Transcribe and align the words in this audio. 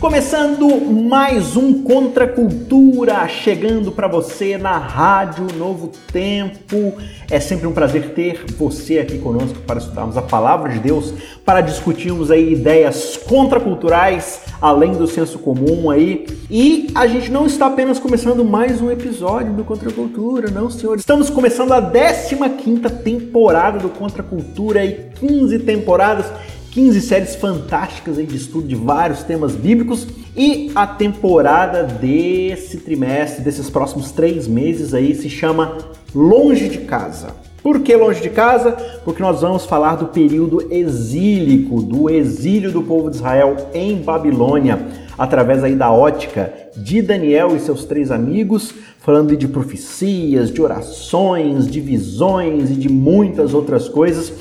Começando 0.00 0.66
mais 0.80 1.58
um 1.58 1.82
Contra 1.82 2.26
Cultura, 2.26 3.28
chegando 3.28 3.92
para 3.92 4.08
você 4.08 4.56
na 4.56 4.78
Rádio 4.78 5.46
Novo 5.58 5.92
Tempo. 6.10 6.94
É 7.30 7.38
sempre 7.38 7.66
um 7.66 7.72
prazer 7.72 8.14
ter 8.14 8.46
você 8.56 8.98
aqui 8.98 9.18
conosco 9.18 9.58
para 9.66 9.78
estudarmos 9.78 10.16
a 10.16 10.22
palavra 10.22 10.72
de 10.72 10.78
Deus, 10.78 11.12
para 11.44 11.60
discutirmos 11.60 12.30
aí 12.30 12.54
ideias 12.54 13.18
contraculturais, 13.18 14.40
além 14.58 14.92
do 14.92 15.06
senso 15.06 15.38
comum 15.38 15.90
aí. 15.90 16.26
E 16.50 16.88
a 16.94 17.06
gente 17.06 17.30
não 17.30 17.44
está 17.44 17.66
apenas 17.66 17.98
começando 17.98 18.42
mais 18.42 18.80
um 18.80 18.90
episódio 18.90 19.52
do 19.52 19.64
Contra 19.64 19.92
Cultura, 19.92 20.50
não, 20.50 20.70
senhores. 20.70 21.02
Estamos 21.02 21.28
começando 21.28 21.72
a 21.72 21.82
15ª 21.82 23.02
temporada 23.02 23.78
do 23.78 23.90
Contra 23.90 24.22
Cultura 24.22 24.82
e 24.82 25.10
15 25.20 25.58
temporadas 25.58 26.24
15 26.70 27.00
séries 27.00 27.34
fantásticas 27.34 28.16
aí 28.16 28.26
de 28.26 28.36
estudo 28.36 28.68
de 28.68 28.76
vários 28.76 29.24
temas 29.24 29.56
bíblicos 29.56 30.06
e 30.36 30.70
a 30.74 30.86
temporada 30.86 31.82
desse 31.82 32.78
trimestre, 32.78 33.42
desses 33.42 33.68
próximos 33.68 34.12
três 34.12 34.46
meses 34.46 34.94
aí, 34.94 35.14
se 35.14 35.28
chama 35.28 35.78
Longe 36.14 36.68
de 36.68 36.78
Casa. 36.78 37.34
Por 37.62 37.80
que 37.80 37.94
longe 37.94 38.22
de 38.22 38.30
casa? 38.30 38.72
Porque 39.04 39.22
nós 39.22 39.42
vamos 39.42 39.66
falar 39.66 39.96
do 39.96 40.06
período 40.06 40.72
exílico, 40.72 41.82
do 41.82 42.08
exílio 42.08 42.72
do 42.72 42.82
povo 42.82 43.10
de 43.10 43.16
Israel 43.16 43.54
em 43.74 43.96
Babilônia, 43.96 44.78
através 45.18 45.62
aí 45.62 45.74
da 45.74 45.92
ótica 45.92 46.50
de 46.74 47.02
Daniel 47.02 47.54
e 47.54 47.60
seus 47.60 47.84
três 47.84 48.10
amigos, 48.10 48.72
falando 49.00 49.36
de 49.36 49.46
profecias, 49.46 50.50
de 50.50 50.62
orações, 50.62 51.70
de 51.70 51.80
visões 51.80 52.70
e 52.70 52.74
de 52.74 52.88
muitas 52.88 53.52
outras 53.52 53.90
coisas 53.90 54.32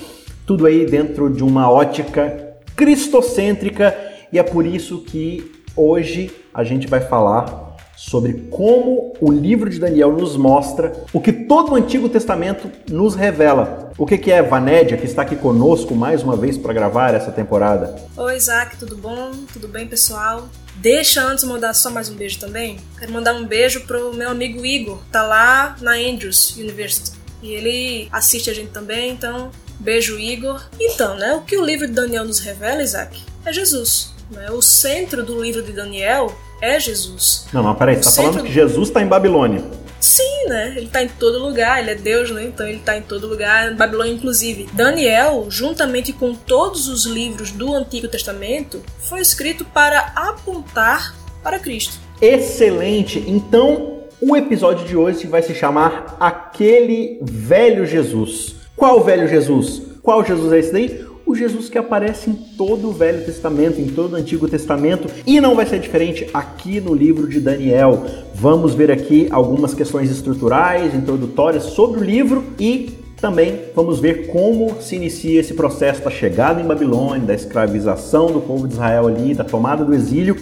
tudo 0.49 0.65
aí 0.65 0.83
dentro 0.83 1.29
de 1.29 1.43
uma 1.43 1.69
ótica 1.69 2.55
cristocêntrica 2.75 3.95
e 4.33 4.39
é 4.39 4.41
por 4.41 4.65
isso 4.65 5.03
que 5.03 5.61
hoje 5.75 6.31
a 6.51 6.63
gente 6.63 6.87
vai 6.87 7.01
falar 7.01 7.77
sobre 7.95 8.47
como 8.49 9.13
o 9.21 9.31
livro 9.31 9.69
de 9.69 9.77
Daniel 9.77 10.11
nos 10.11 10.35
mostra 10.35 10.91
o 11.13 11.21
que 11.21 11.31
todo 11.31 11.73
o 11.73 11.75
Antigo 11.75 12.09
Testamento 12.09 12.67
nos 12.89 13.13
revela. 13.13 13.91
O 13.95 14.07
que, 14.07 14.31
é 14.31 14.41
Vanédia, 14.41 14.97
que 14.97 15.05
está 15.05 15.21
aqui 15.21 15.35
conosco 15.35 15.93
mais 15.93 16.23
uma 16.23 16.35
vez 16.35 16.57
para 16.57 16.73
gravar 16.73 17.13
essa 17.13 17.31
temporada? 17.31 17.95
Oi, 18.17 18.35
Isaac, 18.35 18.75
tudo 18.77 18.97
bom? 18.97 19.29
Tudo 19.53 19.67
bem, 19.67 19.85
pessoal? 19.85 20.49
Deixa 20.77 21.21
antes 21.21 21.43
mandar 21.43 21.75
só 21.75 21.91
mais 21.91 22.09
um 22.09 22.15
beijo 22.15 22.39
também. 22.39 22.77
Quero 22.97 23.13
mandar 23.13 23.35
um 23.35 23.45
beijo 23.45 23.81
pro 23.81 24.15
meu 24.15 24.31
amigo 24.31 24.65
Igor, 24.65 24.97
tá 25.11 25.21
lá 25.21 25.75
na 25.79 25.91
Andrews 25.91 26.57
University. 26.57 27.19
E 27.43 27.51
ele 27.51 28.07
assiste 28.11 28.49
a 28.49 28.53
gente 28.53 28.71
também, 28.71 29.11
então 29.11 29.51
Beijo, 29.79 30.19
Igor. 30.19 30.61
Então, 30.79 31.15
né, 31.15 31.33
o 31.33 31.41
que 31.41 31.57
o 31.57 31.63
livro 31.63 31.87
de 31.87 31.93
Daniel 31.93 32.25
nos 32.25 32.39
revela, 32.39 32.83
Isaac, 32.83 33.21
é 33.45 33.53
Jesus. 33.53 34.13
Né? 34.29 34.51
O 34.51 34.61
centro 34.61 35.23
do 35.23 35.41
livro 35.41 35.63
de 35.63 35.71
Daniel 35.71 36.35
é 36.61 36.79
Jesus. 36.79 37.47
Não, 37.53 37.63
não, 37.63 37.73
peraí, 37.73 37.95
você 37.95 38.09
está 38.09 38.21
falando 38.21 38.43
que 38.43 38.51
Jesus 38.51 38.89
está 38.89 39.01
em 39.01 39.07
Babilônia. 39.07 39.63
Sim, 39.99 40.45
né? 40.47 40.73
Ele 40.77 40.85
está 40.85 41.03
em 41.03 41.09
todo 41.09 41.39
lugar, 41.39 41.81
ele 41.81 41.91
é 41.91 41.95
Deus, 41.95 42.31
né? 42.31 42.45
Então 42.45 42.65
ele 42.65 42.77
está 42.77 42.97
em 42.97 43.01
todo 43.01 43.27
lugar, 43.27 43.73
Babilônia 43.75 44.13
inclusive. 44.13 44.69
Daniel, 44.71 45.47
juntamente 45.49 46.13
com 46.13 46.33
todos 46.33 46.87
os 46.87 47.05
livros 47.05 47.51
do 47.51 47.73
Antigo 47.75 48.07
Testamento, 48.07 48.81
foi 48.99 49.19
escrito 49.19 49.65
para 49.65 50.13
apontar 50.15 51.15
para 51.43 51.59
Cristo. 51.59 51.97
Excelente! 52.21 53.23
Então, 53.27 54.03
o 54.21 54.35
episódio 54.35 54.85
de 54.85 54.95
hoje 54.95 55.27
vai 55.27 55.41
se 55.41 55.53
chamar 55.53 56.15
Aquele 56.19 57.19
Velho 57.21 57.85
Jesus. 57.85 58.58
Qual 58.79 59.03
velho 59.03 59.27
Jesus? 59.27 59.81
Qual 60.01 60.23
Jesus 60.23 60.53
é 60.53 60.59
esse 60.59 60.71
daí? 60.71 61.05
O 61.25 61.35
Jesus 61.35 61.67
que 61.67 61.77
aparece 61.77 62.29
em 62.29 62.33
todo 62.33 62.87
o 62.87 62.93
Velho 62.93 63.25
Testamento, 63.25 63.81
em 63.81 63.87
todo 63.87 64.13
o 64.13 64.15
Antigo 64.15 64.47
Testamento, 64.47 65.09
e 65.27 65.41
não 65.41 65.53
vai 65.53 65.65
ser 65.65 65.79
diferente 65.79 66.29
aqui 66.33 66.79
no 66.79 66.95
livro 66.95 67.27
de 67.27 67.41
Daniel. 67.41 68.05
Vamos 68.33 68.73
ver 68.73 68.89
aqui 68.89 69.27
algumas 69.31 69.73
questões 69.73 70.09
estruturais, 70.09 70.95
introdutórias 70.95 71.63
sobre 71.63 71.99
o 71.99 72.03
livro 72.05 72.41
e 72.57 72.97
também 73.19 73.59
vamos 73.75 73.99
ver 73.99 74.27
como 74.27 74.81
se 74.81 74.95
inicia 74.95 75.41
esse 75.41 75.53
processo 75.53 76.01
da 76.01 76.09
chegada 76.09 76.61
em 76.61 76.65
Babilônia, 76.65 77.27
da 77.27 77.35
escravização 77.35 78.27
do 78.27 78.39
povo 78.39 78.65
de 78.65 78.75
Israel 78.75 79.07
ali, 79.07 79.33
da 79.33 79.43
tomada 79.43 79.83
do 79.83 79.93
exílio. 79.93 80.37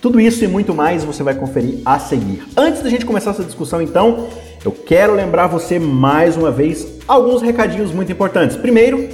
Tudo 0.00 0.18
isso 0.18 0.42
e 0.42 0.48
muito 0.48 0.74
mais 0.74 1.04
você 1.04 1.22
vai 1.22 1.34
conferir 1.34 1.80
a 1.84 1.98
seguir. 1.98 2.42
Antes 2.56 2.82
da 2.82 2.88
gente 2.88 3.04
começar 3.04 3.32
essa 3.32 3.44
discussão, 3.44 3.82
então, 3.82 4.28
eu 4.64 4.70
quero 4.70 5.14
lembrar 5.14 5.48
você 5.48 5.78
mais 5.78 6.36
uma 6.36 6.50
vez 6.50 6.86
alguns 7.08 7.42
recadinhos 7.42 7.90
muito 7.90 8.12
importantes. 8.12 8.56
Primeiro, 8.56 9.08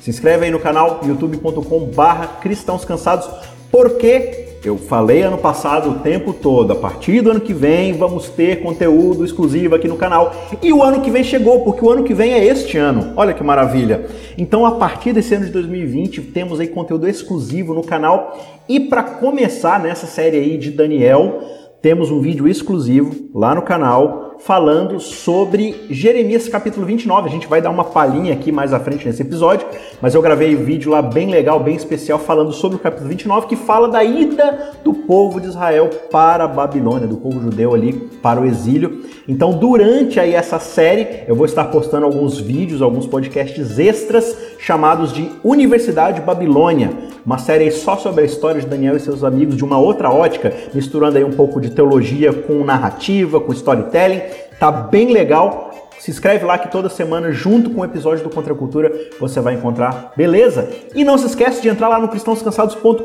se 0.00 0.08
inscreve 0.08 0.46
aí 0.46 0.50
no 0.50 0.58
canal 0.58 1.00
youtube.com/barra 1.04 2.38
cristãos 2.40 2.86
cansados, 2.86 3.28
porque 3.70 4.46
eu 4.64 4.78
falei 4.78 5.20
ano 5.20 5.36
passado 5.36 5.90
o 5.90 5.98
tempo 5.98 6.32
todo, 6.32 6.72
a 6.72 6.76
partir 6.76 7.20
do 7.20 7.32
ano 7.32 7.40
que 7.40 7.52
vem 7.52 7.92
vamos 7.92 8.30
ter 8.30 8.62
conteúdo 8.62 9.26
exclusivo 9.26 9.74
aqui 9.74 9.86
no 9.86 9.96
canal. 9.96 10.34
E 10.62 10.72
o 10.72 10.82
ano 10.82 11.02
que 11.02 11.10
vem 11.10 11.22
chegou, 11.22 11.60
porque 11.64 11.84
o 11.84 11.90
ano 11.90 12.02
que 12.02 12.14
vem 12.14 12.32
é 12.32 12.42
este 12.42 12.78
ano. 12.78 13.12
Olha 13.14 13.34
que 13.34 13.44
maravilha. 13.44 14.06
Então, 14.38 14.64
a 14.64 14.72
partir 14.72 15.12
desse 15.12 15.34
ano 15.34 15.44
de 15.44 15.52
2020, 15.52 16.22
temos 16.22 16.58
aí 16.60 16.66
conteúdo 16.66 17.06
exclusivo 17.06 17.74
no 17.74 17.82
canal. 17.82 18.38
E 18.66 18.80
para 18.80 19.02
começar 19.02 19.78
nessa 19.78 20.06
série 20.06 20.38
aí 20.38 20.56
de 20.56 20.70
Daniel, 20.70 21.42
temos 21.82 22.10
um 22.10 22.22
vídeo 22.22 22.48
exclusivo 22.48 23.28
lá 23.34 23.54
no 23.54 23.60
canal 23.60 24.33
falando 24.40 25.00
sobre 25.00 25.86
Jeremias 25.90 26.48
capítulo 26.48 26.84
29. 26.86 27.28
A 27.28 27.32
gente 27.32 27.46
vai 27.46 27.60
dar 27.60 27.70
uma 27.70 27.84
palhinha 27.84 28.32
aqui 28.32 28.52
mais 28.52 28.72
à 28.72 28.80
frente 28.80 29.06
nesse 29.06 29.22
episódio, 29.22 29.66
mas 30.00 30.14
eu 30.14 30.22
gravei 30.22 30.54
um 30.54 30.64
vídeo 30.64 30.90
lá 30.90 31.00
bem 31.00 31.30
legal, 31.30 31.60
bem 31.60 31.74
especial, 31.76 32.18
falando 32.18 32.52
sobre 32.52 32.76
o 32.76 32.80
capítulo 32.80 33.08
29, 33.08 33.46
que 33.46 33.56
fala 33.56 33.88
da 33.88 34.02
ida 34.04 34.72
do 34.82 34.92
povo 34.92 35.40
de 35.40 35.48
Israel 35.48 35.90
para 36.10 36.44
a 36.44 36.48
Babilônia, 36.48 37.06
do 37.06 37.16
povo 37.16 37.40
judeu 37.40 37.74
ali 37.74 37.92
para 38.22 38.40
o 38.40 38.44
exílio. 38.44 39.02
Então, 39.26 39.52
durante 39.52 40.20
aí 40.20 40.34
essa 40.34 40.58
série, 40.58 41.24
eu 41.26 41.34
vou 41.34 41.46
estar 41.46 41.64
postando 41.64 42.04
alguns 42.04 42.38
vídeos, 42.38 42.82
alguns 42.82 43.06
podcasts 43.06 43.78
extras 43.78 44.36
chamados 44.58 45.12
de 45.12 45.30
Universidade 45.42 46.20
Babilônia, 46.20 46.90
uma 47.24 47.38
série 47.38 47.70
só 47.70 47.96
sobre 47.96 48.22
a 48.22 48.24
história 48.24 48.60
de 48.60 48.66
Daniel 48.66 48.96
e 48.96 49.00
seus 49.00 49.24
amigos 49.24 49.56
de 49.56 49.64
uma 49.64 49.78
outra 49.78 50.10
ótica, 50.10 50.52
misturando 50.74 51.16
aí 51.16 51.24
um 51.24 51.32
pouco 51.32 51.58
de 51.58 51.70
teologia 51.70 52.32
com 52.32 52.62
narrativa, 52.64 53.40
com 53.40 53.52
storytelling. 53.52 54.20
Tá 54.58 54.70
bem 54.70 55.12
legal. 55.12 55.70
Se 55.98 56.10
inscreve 56.10 56.44
lá 56.44 56.58
que 56.58 56.70
toda 56.70 56.90
semana, 56.90 57.32
junto 57.32 57.70
com 57.70 57.80
o 57.80 57.84
episódio 57.84 58.24
do 58.24 58.28
Contra 58.28 58.54
Cultura, 58.54 58.92
você 59.18 59.40
vai 59.40 59.54
encontrar, 59.54 60.12
beleza? 60.14 60.68
E 60.94 61.02
não 61.02 61.16
se 61.16 61.26
esquece 61.26 61.62
de 61.62 61.68
entrar 61.68 61.88
lá 61.88 61.98
no 61.98 62.08
cristãoscansados.com.br 62.08 63.02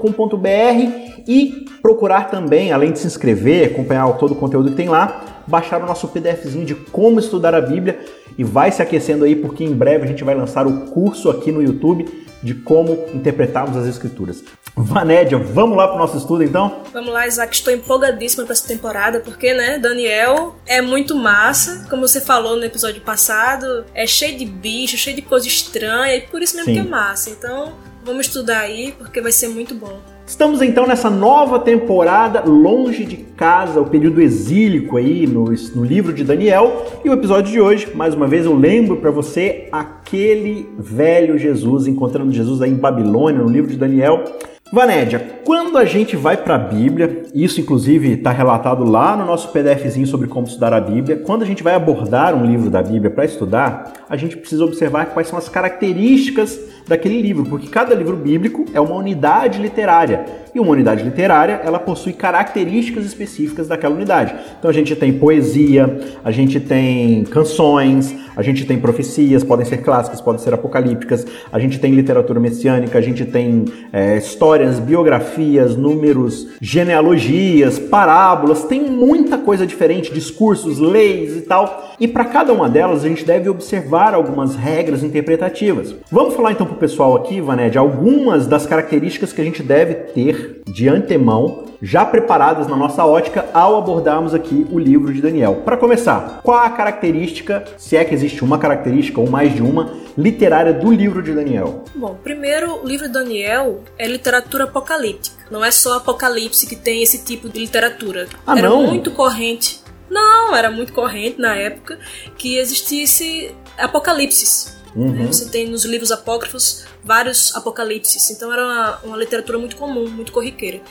e 1.27 1.65
procurar 1.81 2.29
também, 2.29 2.73
além 2.73 2.91
de 2.91 2.99
se 2.99 3.07
inscrever, 3.07 3.71
acompanhar 3.71 4.11
todo 4.17 4.31
o 4.31 4.35
conteúdo 4.35 4.71
que 4.71 4.75
tem 4.75 4.89
lá, 4.89 5.21
baixar 5.47 5.81
o 5.81 5.85
nosso 5.85 6.09
PDFzinho 6.09 6.65
de 6.65 6.75
como 6.75 7.19
estudar 7.19 7.55
a 7.55 7.61
Bíblia 7.61 7.99
e 8.39 8.43
vai 8.45 8.71
se 8.71 8.81
aquecendo 8.81 9.25
aí, 9.25 9.35
porque 9.35 9.65
em 9.65 9.73
breve 9.73 10.05
a 10.05 10.07
gente 10.07 10.23
vai 10.23 10.33
lançar 10.33 10.65
o 10.65 10.85
curso 10.91 11.29
aqui 11.29 11.51
no 11.51 11.61
YouTube 11.61 12.05
de 12.41 12.53
como 12.53 13.05
interpretarmos 13.13 13.75
as 13.75 13.85
escrituras. 13.85 14.41
Vanédia, 14.77 15.37
vamos 15.37 15.75
lá 15.75 15.89
para 15.89 15.97
o 15.97 15.99
nosso 15.99 16.15
estudo 16.15 16.41
então? 16.41 16.83
Vamos 16.93 17.11
lá, 17.11 17.27
Isaac, 17.27 17.53
estou 17.53 17.73
empolgadíssima 17.73 18.45
para 18.45 18.53
essa 18.53 18.65
temporada, 18.65 19.19
porque, 19.19 19.53
né, 19.53 19.77
Daniel 19.77 20.55
é 20.65 20.81
muito 20.81 21.15
massa, 21.15 21.85
como 21.89 22.07
você 22.07 22.21
falou 22.21 22.55
no 22.55 22.63
episódio 22.63 23.01
passado, 23.01 23.83
é 23.93 24.07
cheio 24.07 24.37
de 24.37 24.45
bicho, 24.45 24.95
cheio 24.95 25.17
de 25.17 25.21
coisa 25.21 25.45
estranha, 25.45 26.15
e 26.15 26.21
por 26.21 26.41
isso 26.41 26.55
mesmo 26.55 26.73
Sim. 26.73 26.81
que 26.81 26.87
é 26.87 26.89
massa. 26.89 27.29
Então, 27.31 27.73
vamos 28.05 28.27
estudar 28.27 28.59
aí, 28.59 28.93
porque 28.93 29.19
vai 29.19 29.33
ser 29.33 29.49
muito 29.49 29.75
bom. 29.75 29.99
Estamos 30.29 30.61
então 30.61 30.85
nessa 30.85 31.09
nova 31.09 31.57
temporada, 31.57 32.43
longe 32.45 33.03
de 33.03 33.17
casa, 33.17 33.81
o 33.81 33.89
período 33.89 34.21
exílico 34.21 34.95
aí 34.95 35.25
no, 35.25 35.45
no 35.45 35.83
livro 35.83 36.13
de 36.13 36.23
Daniel. 36.23 36.85
E 37.03 37.09
o 37.09 37.13
episódio 37.13 37.51
de 37.51 37.59
hoje, 37.59 37.91
mais 37.95 38.13
uma 38.13 38.27
vez, 38.27 38.45
eu 38.45 38.55
lembro 38.55 38.97
para 38.97 39.09
você 39.09 39.67
aquele 39.71 40.69
velho 40.77 41.35
Jesus, 41.35 41.87
encontrando 41.87 42.31
Jesus 42.31 42.61
aí 42.61 42.69
em 42.69 42.75
Babilônia, 42.75 43.41
no 43.41 43.49
livro 43.49 43.71
de 43.71 43.75
Daniel. 43.75 44.23
Vanédia, 44.71 45.39
quando 45.43 45.79
a 45.79 45.85
gente 45.85 46.15
vai 46.15 46.37
para 46.37 46.53
a 46.53 46.59
Bíblia, 46.59 47.23
isso 47.33 47.59
inclusive 47.59 48.13
está 48.13 48.29
relatado 48.29 48.83
lá 48.83 49.15
no 49.15 49.25
nosso 49.25 49.51
PDFzinho 49.51 50.05
sobre 50.05 50.27
como 50.27 50.45
estudar 50.45 50.73
a 50.73 50.79
Bíblia, 50.79 51.17
quando 51.17 51.41
a 51.41 51.45
gente 51.45 51.63
vai 51.63 51.73
abordar 51.73 52.35
um 52.35 52.45
livro 52.45 52.69
da 52.69 52.83
Bíblia 52.83 53.09
para 53.09 53.25
estudar, 53.25 53.93
a 54.07 54.15
gente 54.15 54.37
precisa 54.37 54.63
observar 54.63 55.07
quais 55.07 55.27
são 55.27 55.39
as 55.39 55.49
características 55.49 56.59
daquele 56.87 57.19
livro, 57.19 57.45
porque 57.45 57.67
cada 57.67 57.95
livro 57.95 58.15
bíblico 58.15 58.65
é 58.71 58.79
uma 58.79 58.93
unidade 58.93 59.59
literária. 59.59 60.25
E 60.53 60.59
uma 60.59 60.71
unidade 60.71 61.03
literária, 61.03 61.61
ela 61.63 61.79
possui 61.79 62.13
características 62.13 63.05
específicas 63.05 63.67
daquela 63.67 63.95
unidade. 63.95 64.33
Então 64.57 64.69
a 64.69 64.73
gente 64.73 64.95
tem 64.95 65.13
poesia, 65.13 65.99
a 66.23 66.31
gente 66.31 66.59
tem 66.59 67.23
canções, 67.23 68.15
a 68.35 68.41
gente 68.41 68.65
tem 68.65 68.79
profecias, 68.79 69.43
podem 69.43 69.65
ser 69.65 69.77
clássicas, 69.77 70.21
podem 70.21 70.41
ser 70.41 70.53
apocalípticas, 70.53 71.25
a 71.51 71.59
gente 71.59 71.79
tem 71.79 71.93
literatura 71.93 72.39
messiânica, 72.39 72.97
a 72.97 73.01
gente 73.01 73.25
tem 73.25 73.65
é, 73.91 74.17
histórias, 74.17 74.79
biografias, 74.79 75.75
números, 75.75 76.47
genealogias, 76.61 77.77
parábolas, 77.77 78.63
tem 78.63 78.89
muita 78.89 79.37
coisa 79.37 79.67
diferente, 79.67 80.13
discursos, 80.13 80.79
leis 80.79 81.35
e 81.35 81.41
tal. 81.41 81.88
E 81.99 82.07
para 82.07 82.25
cada 82.25 82.53
uma 82.53 82.69
delas 82.69 83.03
a 83.03 83.07
gente 83.07 83.25
deve 83.25 83.49
observar 83.49 84.13
algumas 84.13 84.55
regras 84.55 85.03
interpretativas. 85.03 85.93
Vamos 86.09 86.33
falar 86.33 86.53
então 86.53 86.65
para 86.65 86.75
o 86.75 86.79
pessoal 86.79 87.15
aqui, 87.17 87.41
Vané, 87.41 87.69
de 87.69 87.77
algumas 87.77 88.47
das 88.47 88.65
características 88.65 89.33
que 89.33 89.41
a 89.41 89.43
gente 89.43 89.61
deve 89.61 89.93
ter 89.95 90.61
de 90.65 90.87
antemão 90.87 91.65
já 91.81 92.05
preparadas 92.05 92.67
na 92.67 92.75
nossa 92.75 93.05
ótica 93.05 93.45
ao 93.53 93.77
abordarmos 93.77 94.33
aqui 94.33 94.65
o 94.71 94.79
livro 94.79 95.13
de 95.13 95.21
Daniel. 95.21 95.61
Para 95.65 95.77
começar, 95.77 96.41
qual 96.43 96.59
a 96.59 96.69
característica, 96.69 97.63
se 97.77 97.95
é 97.95 98.03
que 98.03 98.13
existe 98.13 98.43
uma 98.43 98.57
característica 98.57 99.19
ou 99.19 99.29
mais 99.29 99.53
de 99.53 99.61
uma, 99.61 99.93
literária 100.17 100.73
do 100.73 100.91
livro 100.91 101.21
de 101.21 101.33
Daniel? 101.33 101.85
Bom, 101.95 102.17
primeiro, 102.21 102.83
o 102.83 102.87
livro 102.87 103.07
de 103.07 103.13
Daniel 103.13 103.81
é 103.97 104.07
literatura 104.07 104.65
apocalíptica. 104.65 105.39
Não 105.49 105.63
é 105.63 105.71
só 105.71 105.97
Apocalipse 105.97 106.67
que 106.67 106.75
tem 106.75 107.01
esse 107.01 107.23
tipo 107.25 107.49
de 107.49 107.59
literatura. 107.59 108.27
Ah, 108.45 108.57
Era 108.57 108.69
não? 108.69 108.83
muito 108.83 109.11
corrente. 109.11 109.81
Não, 110.09 110.55
era 110.55 110.71
muito 110.71 110.93
corrente 110.93 111.39
na 111.39 111.55
época 111.55 111.99
que 112.37 112.57
existisse 112.57 113.55
apocalipses. 113.77 114.77
Uhum. 114.95 115.13
Né? 115.13 115.27
Você 115.27 115.49
tem 115.49 115.67
nos 115.67 115.85
livros 115.85 116.11
apócrifos 116.11 116.85
vários 117.03 117.55
apocalipses. 117.55 118.29
Então 118.31 118.51
era 118.51 118.63
uma, 118.65 118.99
uma 119.03 119.17
literatura 119.17 119.57
muito 119.57 119.75
comum, 119.75 120.09
muito 120.09 120.31
corriqueira. 120.31 120.81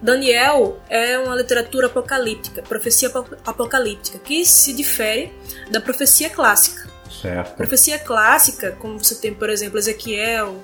Daniel 0.00 0.80
é 0.88 1.18
uma 1.18 1.34
literatura 1.34 1.86
apocalíptica, 1.86 2.62
profecia 2.62 3.08
apo- 3.08 3.36
apocalíptica, 3.44 4.18
que 4.18 4.44
se 4.44 4.72
difere 4.72 5.32
da 5.70 5.80
profecia 5.80 6.30
clássica. 6.30 6.88
Certo. 7.20 7.56
Profecia 7.56 7.98
clássica, 7.98 8.72
como 8.72 8.98
você 9.02 9.14
tem, 9.16 9.34
por 9.34 9.50
exemplo, 9.50 9.78
Ezequiel, 9.78 10.62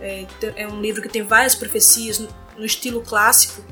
é, 0.00 0.26
é 0.56 0.66
um 0.66 0.80
livro 0.80 1.00
que 1.00 1.08
tem 1.08 1.22
várias 1.22 1.54
profecias 1.54 2.18
no, 2.18 2.28
no 2.58 2.64
estilo 2.64 3.02
clássico, 3.02 3.62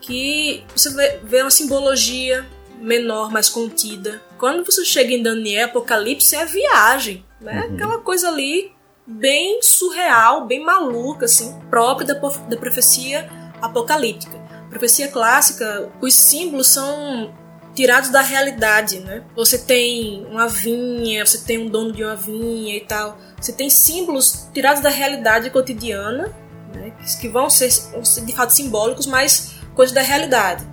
que 0.00 0.64
você 0.74 0.90
vê, 0.90 1.20
vê 1.22 1.42
uma 1.42 1.50
simbologia 1.50 2.44
menor, 2.82 3.30
mais 3.30 3.48
contida. 3.48 4.20
Quando 4.38 4.64
você 4.64 4.84
chega 4.84 5.12
em 5.12 5.22
Daniel, 5.22 5.66
Apocalipse 5.66 6.34
é 6.34 6.42
a 6.42 6.44
viagem, 6.44 7.24
né? 7.40 7.70
Aquela 7.72 7.98
coisa 7.98 8.28
ali 8.28 8.72
bem 9.06 9.62
surreal, 9.62 10.46
bem 10.46 10.64
maluca, 10.64 11.26
assim, 11.26 11.58
própria 11.70 12.06
da, 12.06 12.14
da 12.14 12.56
profecia 12.56 13.28
apocalíptica. 13.60 14.40
Profecia 14.68 15.08
clássica, 15.08 15.90
os 16.00 16.14
símbolos 16.14 16.68
são 16.68 17.32
tirados 17.74 18.10
da 18.10 18.20
realidade, 18.20 19.00
né? 19.00 19.22
Você 19.36 19.58
tem 19.58 20.26
uma 20.26 20.48
vinha, 20.48 21.24
você 21.24 21.38
tem 21.38 21.58
um 21.58 21.68
dono 21.68 21.92
de 21.92 22.02
uma 22.02 22.16
vinha 22.16 22.76
e 22.76 22.80
tal. 22.80 23.18
Você 23.40 23.52
tem 23.52 23.70
símbolos 23.70 24.48
tirados 24.52 24.82
da 24.82 24.88
realidade 24.88 25.50
cotidiana, 25.50 26.34
né? 26.74 26.92
que 27.20 27.28
vão 27.28 27.48
ser, 27.48 27.70
vão 27.92 28.04
ser 28.04 28.24
de 28.24 28.34
fato 28.34 28.50
simbólicos, 28.50 29.06
mas 29.06 29.54
coisas 29.74 29.94
da 29.94 30.02
realidade. 30.02 30.66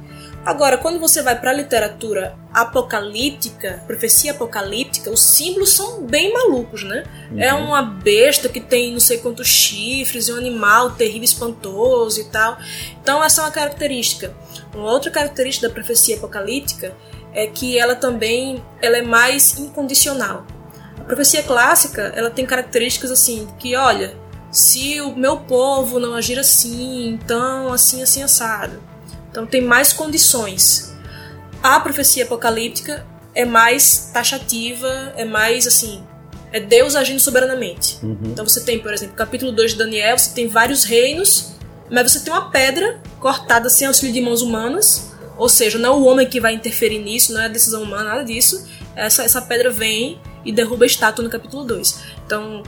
Agora, 0.45 0.77
quando 0.77 0.99
você 0.99 1.21
vai 1.21 1.39
para 1.39 1.51
a 1.51 1.53
literatura 1.53 2.35
apocalíptica, 2.53 3.83
profecia 3.85 4.31
apocalíptica, 4.31 5.11
os 5.11 5.21
símbolos 5.21 5.71
são 5.71 6.01
bem 6.03 6.33
malucos, 6.33 6.83
né? 6.83 7.03
É 7.37 7.53
uma 7.53 7.81
besta 7.81 8.47
que 8.47 8.59
tem 8.59 8.93
não 8.93 8.99
sei 8.99 9.17
quantos 9.17 9.47
chifres, 9.47 10.27
e 10.27 10.33
um 10.33 10.37
animal 10.37 10.91
terrível, 10.91 11.23
espantoso 11.23 12.21
e 12.21 12.23
tal. 12.25 12.57
Então, 13.01 13.23
essa 13.23 13.41
é 13.41 13.43
uma 13.43 13.51
característica. 13.51 14.33
Uma 14.73 14.89
outra 14.91 15.11
característica 15.11 15.67
da 15.67 15.73
profecia 15.73 16.15
apocalíptica 16.15 16.95
é 17.33 17.45
que 17.45 17.77
ela 17.77 17.95
também 17.95 18.63
ela 18.81 18.97
é 18.97 19.01
mais 19.01 19.59
incondicional. 19.59 20.47
A 20.99 21.03
profecia 21.03 21.43
clássica, 21.43 22.13
ela 22.15 22.29
tem 22.29 22.45
características 22.45 23.11
assim, 23.11 23.47
que 23.59 23.75
olha, 23.75 24.15
se 24.51 24.99
o 25.01 25.15
meu 25.15 25.37
povo 25.37 25.99
não 25.99 26.15
agir 26.15 26.39
assim, 26.39 27.09
então 27.09 27.71
assim, 27.71 28.01
assim, 28.01 28.23
assado. 28.23 28.88
Então 29.29 29.45
tem 29.45 29.61
mais 29.61 29.93
condições. 29.93 30.93
A 31.61 31.79
profecia 31.79 32.23
apocalíptica 32.23 33.05
é 33.35 33.45
mais 33.45 34.11
taxativa, 34.13 35.13
é 35.15 35.25
mais 35.25 35.67
assim, 35.67 36.03
é 36.51 36.59
Deus 36.59 36.95
agindo 36.95 37.19
soberanamente. 37.19 37.99
Então 38.31 38.47
você 38.47 38.61
tem, 38.61 38.79
por 38.79 38.93
exemplo, 38.93 39.15
capítulo 39.15 39.51
2 39.51 39.71
de 39.71 39.77
Daniel, 39.77 40.17
você 40.17 40.33
tem 40.33 40.47
vários 40.47 40.83
reinos, 40.83 41.53
mas 41.89 42.11
você 42.11 42.21
tem 42.21 42.33
uma 42.33 42.49
pedra 42.49 43.01
cortada 43.19 43.69
sem 43.69 43.87
auxílio 43.87 44.13
de 44.13 44.21
mãos 44.21 44.41
humanas, 44.41 45.11
ou 45.37 45.47
seja, 45.47 45.77
não 45.77 45.93
é 45.93 45.97
o 45.97 46.03
homem 46.03 46.27
que 46.27 46.39
vai 46.39 46.53
interferir 46.53 46.99
nisso, 46.99 47.33
não 47.33 47.41
é 47.41 47.45
a 47.45 47.49
decisão 47.49 47.83
humana, 47.83 48.05
nada 48.05 48.23
disso. 48.23 48.67
Essa, 48.95 49.23
essa 49.23 49.41
pedra 49.41 49.69
vem 49.69 50.19
e 50.43 50.51
derruba 50.51 50.83
a 50.83 50.87
estátua 50.87 51.23
no 51.23 51.29
capítulo 51.29 51.63
2. 51.63 51.99
Então, 52.25 52.63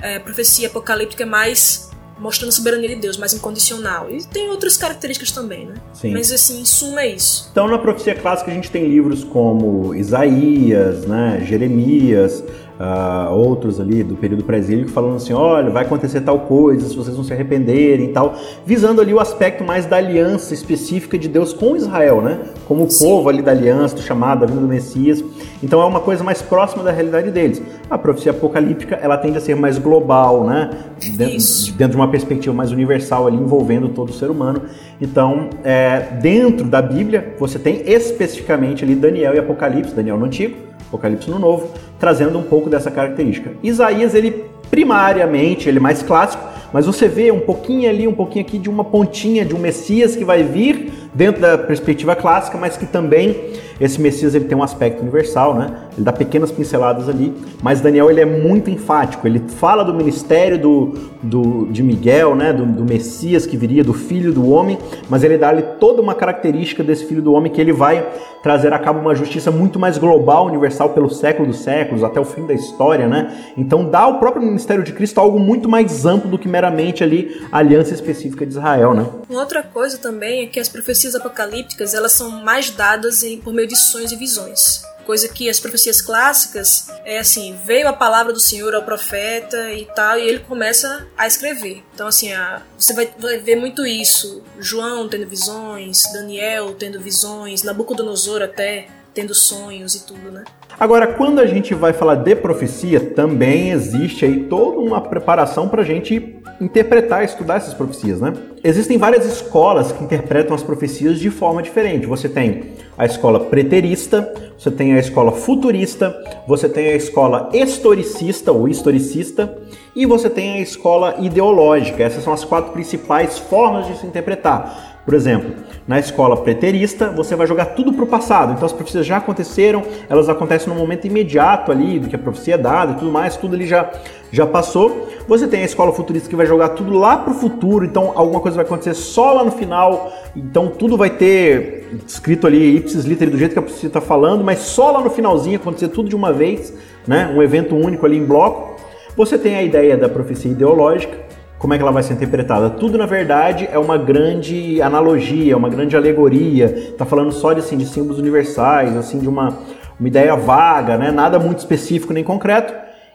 é, 0.00 0.16
a 0.16 0.20
profecia 0.20 0.68
apocalíptica 0.68 1.22
é 1.22 1.26
mais 1.26 1.90
mostrando 2.18 2.48
a 2.48 2.52
soberania 2.52 2.88
de 2.88 2.96
Deus, 2.96 3.16
mais 3.16 3.32
incondicional. 3.32 4.10
E 4.10 4.24
tem 4.24 4.48
outras 4.48 4.76
características 4.76 5.30
também, 5.30 5.66
né? 5.66 5.74
Sim. 5.92 6.12
Mas 6.12 6.32
assim, 6.32 6.60
em 6.60 6.64
suma 6.64 7.02
é 7.02 7.14
isso. 7.14 7.48
Então, 7.50 7.68
na 7.68 7.78
profecia 7.78 8.14
clássica, 8.14 8.50
a 8.50 8.54
gente 8.54 8.70
tem 8.70 8.86
livros 8.86 9.24
como 9.24 9.94
Isaías, 9.94 11.06
né, 11.06 11.44
Jeremias, 11.46 12.42
ah, 12.78 13.30
outros 13.30 13.80
ali 13.80 14.02
do 14.02 14.16
período 14.16 14.44
pré-exílico, 14.44 14.90
falando 14.90 15.16
assim: 15.16 15.32
olha, 15.32 15.70
vai 15.70 15.84
acontecer 15.84 16.20
tal 16.20 16.40
coisa 16.40 16.88
se 16.88 16.96
vocês 16.96 17.16
não 17.16 17.24
se 17.24 17.32
arrependerem 17.32 18.06
e 18.06 18.12
tal, 18.12 18.34
visando 18.64 19.00
ali 19.00 19.14
o 19.14 19.20
aspecto 19.20 19.64
mais 19.64 19.86
da 19.86 19.96
aliança 19.96 20.52
específica 20.52 21.18
de 21.18 21.28
Deus 21.28 21.52
com 21.52 21.76
Israel, 21.76 22.20
né? 22.20 22.38
Como 22.68 22.84
o 22.84 22.90
Sim. 22.90 23.04
povo 23.04 23.28
ali 23.28 23.42
da 23.42 23.52
aliança, 23.52 23.94
do 23.94 24.02
chamado, 24.02 24.40
da 24.40 24.46
vinda 24.46 24.60
do 24.60 24.68
Messias. 24.68 25.24
Então, 25.62 25.80
é 25.80 25.84
uma 25.86 26.00
coisa 26.00 26.22
mais 26.22 26.42
próxima 26.42 26.82
da 26.82 26.90
realidade 26.90 27.30
deles. 27.30 27.62
A 27.88 27.96
profecia 27.96 28.32
apocalíptica, 28.32 28.96
ela 28.96 29.16
tende 29.16 29.38
a 29.38 29.40
ser 29.40 29.56
mais 29.56 29.78
global, 29.78 30.44
né? 30.44 30.70
Dentro, 31.16 31.72
dentro 31.76 31.90
de 31.92 31.96
uma 31.96 32.08
perspectiva 32.08 32.54
mais 32.54 32.72
universal 32.72 33.26
ali, 33.26 33.36
envolvendo 33.36 33.88
todo 33.88 34.10
o 34.10 34.12
ser 34.12 34.30
humano. 34.30 34.62
Então, 35.00 35.48
é, 35.64 36.00
dentro 36.20 36.66
da 36.66 36.82
Bíblia, 36.82 37.34
você 37.38 37.58
tem 37.58 37.82
especificamente 37.86 38.84
ali 38.84 38.94
Daniel 38.94 39.34
e 39.34 39.38
Apocalipse, 39.38 39.94
Daniel 39.94 40.18
no 40.18 40.26
Antigo, 40.26 40.56
Apocalipse 40.88 41.30
no 41.30 41.38
Novo, 41.38 41.70
trazendo 41.98 42.38
um 42.38 42.42
pouco 42.42 42.68
dessa 42.68 42.90
característica. 42.90 43.52
Isaías, 43.62 44.14
ele 44.14 44.44
primariamente, 44.70 45.68
ele 45.68 45.78
é 45.78 45.80
mais 45.80 46.02
clássico, 46.02 46.42
mas 46.72 46.86
você 46.86 47.08
vê 47.08 47.30
um 47.30 47.40
pouquinho 47.40 47.88
ali, 47.88 48.06
um 48.06 48.12
pouquinho 48.12 48.44
aqui 48.44 48.58
de 48.58 48.68
uma 48.68 48.84
pontinha 48.84 49.44
de 49.44 49.54
um 49.54 49.58
Messias 49.58 50.16
que 50.16 50.24
vai 50.24 50.42
vir 50.42 50.92
dentro 51.14 51.40
da 51.40 51.56
perspectiva 51.56 52.14
clássica, 52.14 52.58
mas 52.58 52.76
que 52.76 52.84
também 52.84 53.52
esse 53.80 54.00
Messias 54.00 54.34
ele 54.34 54.46
tem 54.46 54.56
um 54.56 54.62
aspecto 54.62 55.02
universal, 55.02 55.54
né? 55.54 55.70
Ele 55.94 56.04
dá 56.04 56.12
pequenas 56.12 56.50
pinceladas 56.50 57.08
ali, 57.08 57.32
mas 57.62 57.80
Daniel 57.80 58.10
ele 58.10 58.20
é 58.20 58.24
muito 58.24 58.70
enfático. 58.70 59.26
Ele 59.26 59.38
fala 59.38 59.84
do 59.84 59.92
ministério 59.92 60.58
do, 60.58 60.94
do 61.22 61.66
de 61.66 61.82
Miguel, 61.82 62.34
né? 62.34 62.52
Do, 62.52 62.64
do 62.64 62.84
Messias 62.84 63.44
que 63.44 63.56
viria, 63.56 63.84
do 63.84 63.92
Filho 63.92 64.32
do 64.32 64.48
Homem, 64.48 64.78
mas 65.08 65.22
ele 65.22 65.36
dá 65.36 65.48
ali 65.48 65.62
toda 65.78 66.00
uma 66.00 66.14
característica 66.14 66.82
desse 66.82 67.04
Filho 67.04 67.22
do 67.22 67.32
Homem 67.32 67.52
que 67.52 67.60
ele 67.60 67.72
vai 67.72 68.06
trazer 68.42 68.72
a 68.72 68.78
cabo 68.78 69.00
uma 69.00 69.14
justiça 69.14 69.50
muito 69.50 69.76
mais 69.78 69.98
global, 69.98 70.46
universal 70.46 70.90
pelo 70.90 71.10
século 71.10 71.48
dos 71.48 71.58
séculos, 71.58 72.04
até 72.04 72.20
o 72.20 72.24
fim 72.24 72.46
da 72.46 72.54
história, 72.54 73.08
né? 73.08 73.52
Então 73.56 73.90
dá 73.90 74.00
ao 74.00 74.20
próprio 74.20 74.42
ministério 74.44 74.84
de 74.84 74.92
Cristo 74.92 75.18
algo 75.20 75.38
muito 75.38 75.68
mais 75.68 76.06
amplo 76.06 76.30
do 76.30 76.38
que 76.38 76.48
meramente 76.48 77.02
ali 77.02 77.44
a 77.50 77.58
aliança 77.58 77.92
específica 77.92 78.46
de 78.46 78.52
Israel, 78.52 78.94
né? 78.94 79.04
Outra 79.28 79.62
coisa 79.62 79.98
também 79.98 80.44
é 80.44 80.46
que 80.46 80.60
as 80.60 80.68
profecias 80.68 81.14
apocalípticas 81.14 81.92
elas 81.92 82.12
são 82.12 82.44
mais 82.44 82.70
dadas 82.70 83.24
em, 83.24 83.38
por 83.38 83.52
meio 83.52 83.65
de 83.66 83.76
sonhos 83.76 84.12
e 84.12 84.16
visões. 84.16 84.82
Coisa 85.04 85.28
que 85.28 85.48
as 85.48 85.60
profecias 85.60 86.00
clássicas 86.00 86.88
é 87.04 87.18
assim, 87.18 87.56
veio 87.64 87.86
a 87.86 87.92
palavra 87.92 88.32
do 88.32 88.40
Senhor 88.40 88.74
ao 88.74 88.82
profeta 88.82 89.72
e 89.72 89.84
tal, 89.94 90.18
e 90.18 90.22
ele 90.28 90.40
começa 90.40 91.06
a 91.16 91.26
escrever. 91.28 91.84
Então, 91.94 92.08
assim, 92.08 92.32
a- 92.32 92.62
você 92.76 92.92
vai, 92.92 93.08
vai 93.18 93.38
ver 93.38 93.54
muito 93.54 93.86
isso. 93.86 94.42
João 94.58 95.08
tendo 95.08 95.26
visões, 95.28 96.02
Daniel 96.12 96.74
tendo 96.74 96.98
visões, 97.00 97.62
Nabucodonosor 97.62 98.42
até 98.42 98.88
tendo 99.14 99.32
sonhos 99.32 99.94
e 99.94 100.04
tudo, 100.04 100.30
né? 100.30 100.44
Agora, 100.78 101.06
quando 101.14 101.38
a 101.38 101.46
gente 101.46 101.72
vai 101.74 101.92
falar 101.94 102.16
de 102.16 102.34
profecia, 102.36 103.00
também 103.00 103.70
existe 103.70 104.24
aí 104.26 104.44
toda 104.44 104.78
uma 104.80 105.00
preparação 105.00 105.68
para 105.70 105.80
a 105.82 105.84
gente 105.84 106.36
interpretar 106.60 107.24
estudar 107.24 107.56
essas 107.56 107.72
profecias, 107.72 108.20
né? 108.20 108.32
Existem 108.66 108.98
várias 108.98 109.24
escolas 109.24 109.92
que 109.92 110.02
interpretam 110.02 110.54
as 110.54 110.62
profecias 110.62 111.20
de 111.20 111.30
forma 111.30 111.62
diferente. 111.62 112.04
Você 112.06 112.28
tem 112.28 112.72
a 112.98 113.06
escola 113.06 113.38
preterista, 113.38 114.32
você 114.58 114.70
tem 114.70 114.94
a 114.94 114.98
escola 114.98 115.30
futurista, 115.30 116.16
você 116.48 116.68
tem 116.68 116.88
a 116.88 116.96
escola 116.96 117.48
historicista 117.52 118.50
ou 118.50 118.68
historicista 118.68 119.56
e 119.94 120.04
você 120.04 120.28
tem 120.28 120.54
a 120.54 120.60
escola 120.60 121.14
ideológica. 121.20 122.02
Essas 122.02 122.24
são 122.24 122.32
as 122.32 122.44
quatro 122.44 122.72
principais 122.72 123.38
formas 123.38 123.86
de 123.86 123.98
se 123.98 124.06
interpretar. 124.06 124.95
Por 125.06 125.14
exemplo, 125.14 125.52
na 125.86 126.00
escola 126.00 126.36
preterista, 126.36 127.10
você 127.10 127.36
vai 127.36 127.46
jogar 127.46 127.66
tudo 127.66 127.92
para 127.92 128.02
o 128.02 128.08
passado. 128.08 128.54
Então 128.54 128.66
as 128.66 128.72
profecias 128.72 129.06
já 129.06 129.18
aconteceram, 129.18 129.84
elas 130.08 130.28
acontecem 130.28 130.68
no 130.68 130.74
momento 130.74 131.06
imediato 131.06 131.70
ali, 131.70 132.00
do 132.00 132.08
que 132.08 132.16
a 132.16 132.18
profecia 132.18 132.54
é 132.54 132.58
dada 132.58 132.92
e 132.92 132.94
tudo 132.96 133.12
mais, 133.12 133.36
tudo 133.36 133.54
ali 133.54 133.68
já, 133.68 133.88
já 134.32 134.44
passou. 134.44 135.08
Você 135.28 135.46
tem 135.46 135.62
a 135.62 135.64
escola 135.64 135.92
futurista 135.92 136.28
que 136.28 136.34
vai 136.34 136.44
jogar 136.44 136.70
tudo 136.70 136.98
lá 136.98 137.16
para 137.16 137.32
o 137.32 137.36
futuro, 137.36 137.84
então 137.84 138.12
alguma 138.16 138.40
coisa 138.40 138.56
vai 138.56 138.64
acontecer 138.64 138.94
só 138.94 139.32
lá 139.32 139.44
no 139.44 139.52
final, 139.52 140.12
então 140.34 140.66
tudo 140.68 140.96
vai 140.96 141.10
ter 141.10 141.88
escrito 142.04 142.48
ali 142.48 142.76
ipsis 142.76 143.04
literis 143.04 143.32
do 143.32 143.38
jeito 143.38 143.52
que 143.52 143.58
a 143.60 143.62
profecia 143.62 143.86
está 143.86 144.00
falando, 144.00 144.42
mas 144.42 144.58
só 144.58 144.90
lá 144.90 145.00
no 145.00 145.10
finalzinho 145.10 145.54
acontecer 145.54 145.88
tudo 145.88 146.08
de 146.08 146.16
uma 146.16 146.32
vez, 146.32 146.74
né? 147.06 147.32
um 147.32 147.40
evento 147.40 147.76
único 147.76 148.04
ali 148.04 148.16
em 148.16 148.24
bloco. 148.24 148.74
Você 149.16 149.38
tem 149.38 149.54
a 149.54 149.62
ideia 149.62 149.96
da 149.96 150.08
profecia 150.08 150.50
ideológica, 150.50 151.25
como 151.58 151.72
é 151.72 151.76
que 151.76 151.82
ela 151.82 151.92
vai 151.92 152.02
ser 152.02 152.14
interpretada? 152.14 152.68
Tudo, 152.68 152.98
na 152.98 153.06
verdade, 153.06 153.68
é 153.72 153.78
uma 153.78 153.96
grande 153.96 154.80
analogia, 154.82 155.56
uma 155.56 155.70
grande 155.70 155.96
alegoria. 155.96 156.66
Está 156.66 157.06
falando 157.06 157.32
só 157.32 157.52
de, 157.52 157.60
assim, 157.60 157.78
de 157.78 157.86
símbolos 157.86 158.18
universais, 158.18 158.94
assim, 158.96 159.18
de 159.18 159.28
uma, 159.28 159.56
uma 159.98 160.08
ideia 160.08 160.36
vaga, 160.36 160.98
né? 160.98 161.10
nada 161.10 161.38
muito 161.38 161.58
específico 161.58 162.12
nem 162.12 162.22
concreto. 162.22 162.74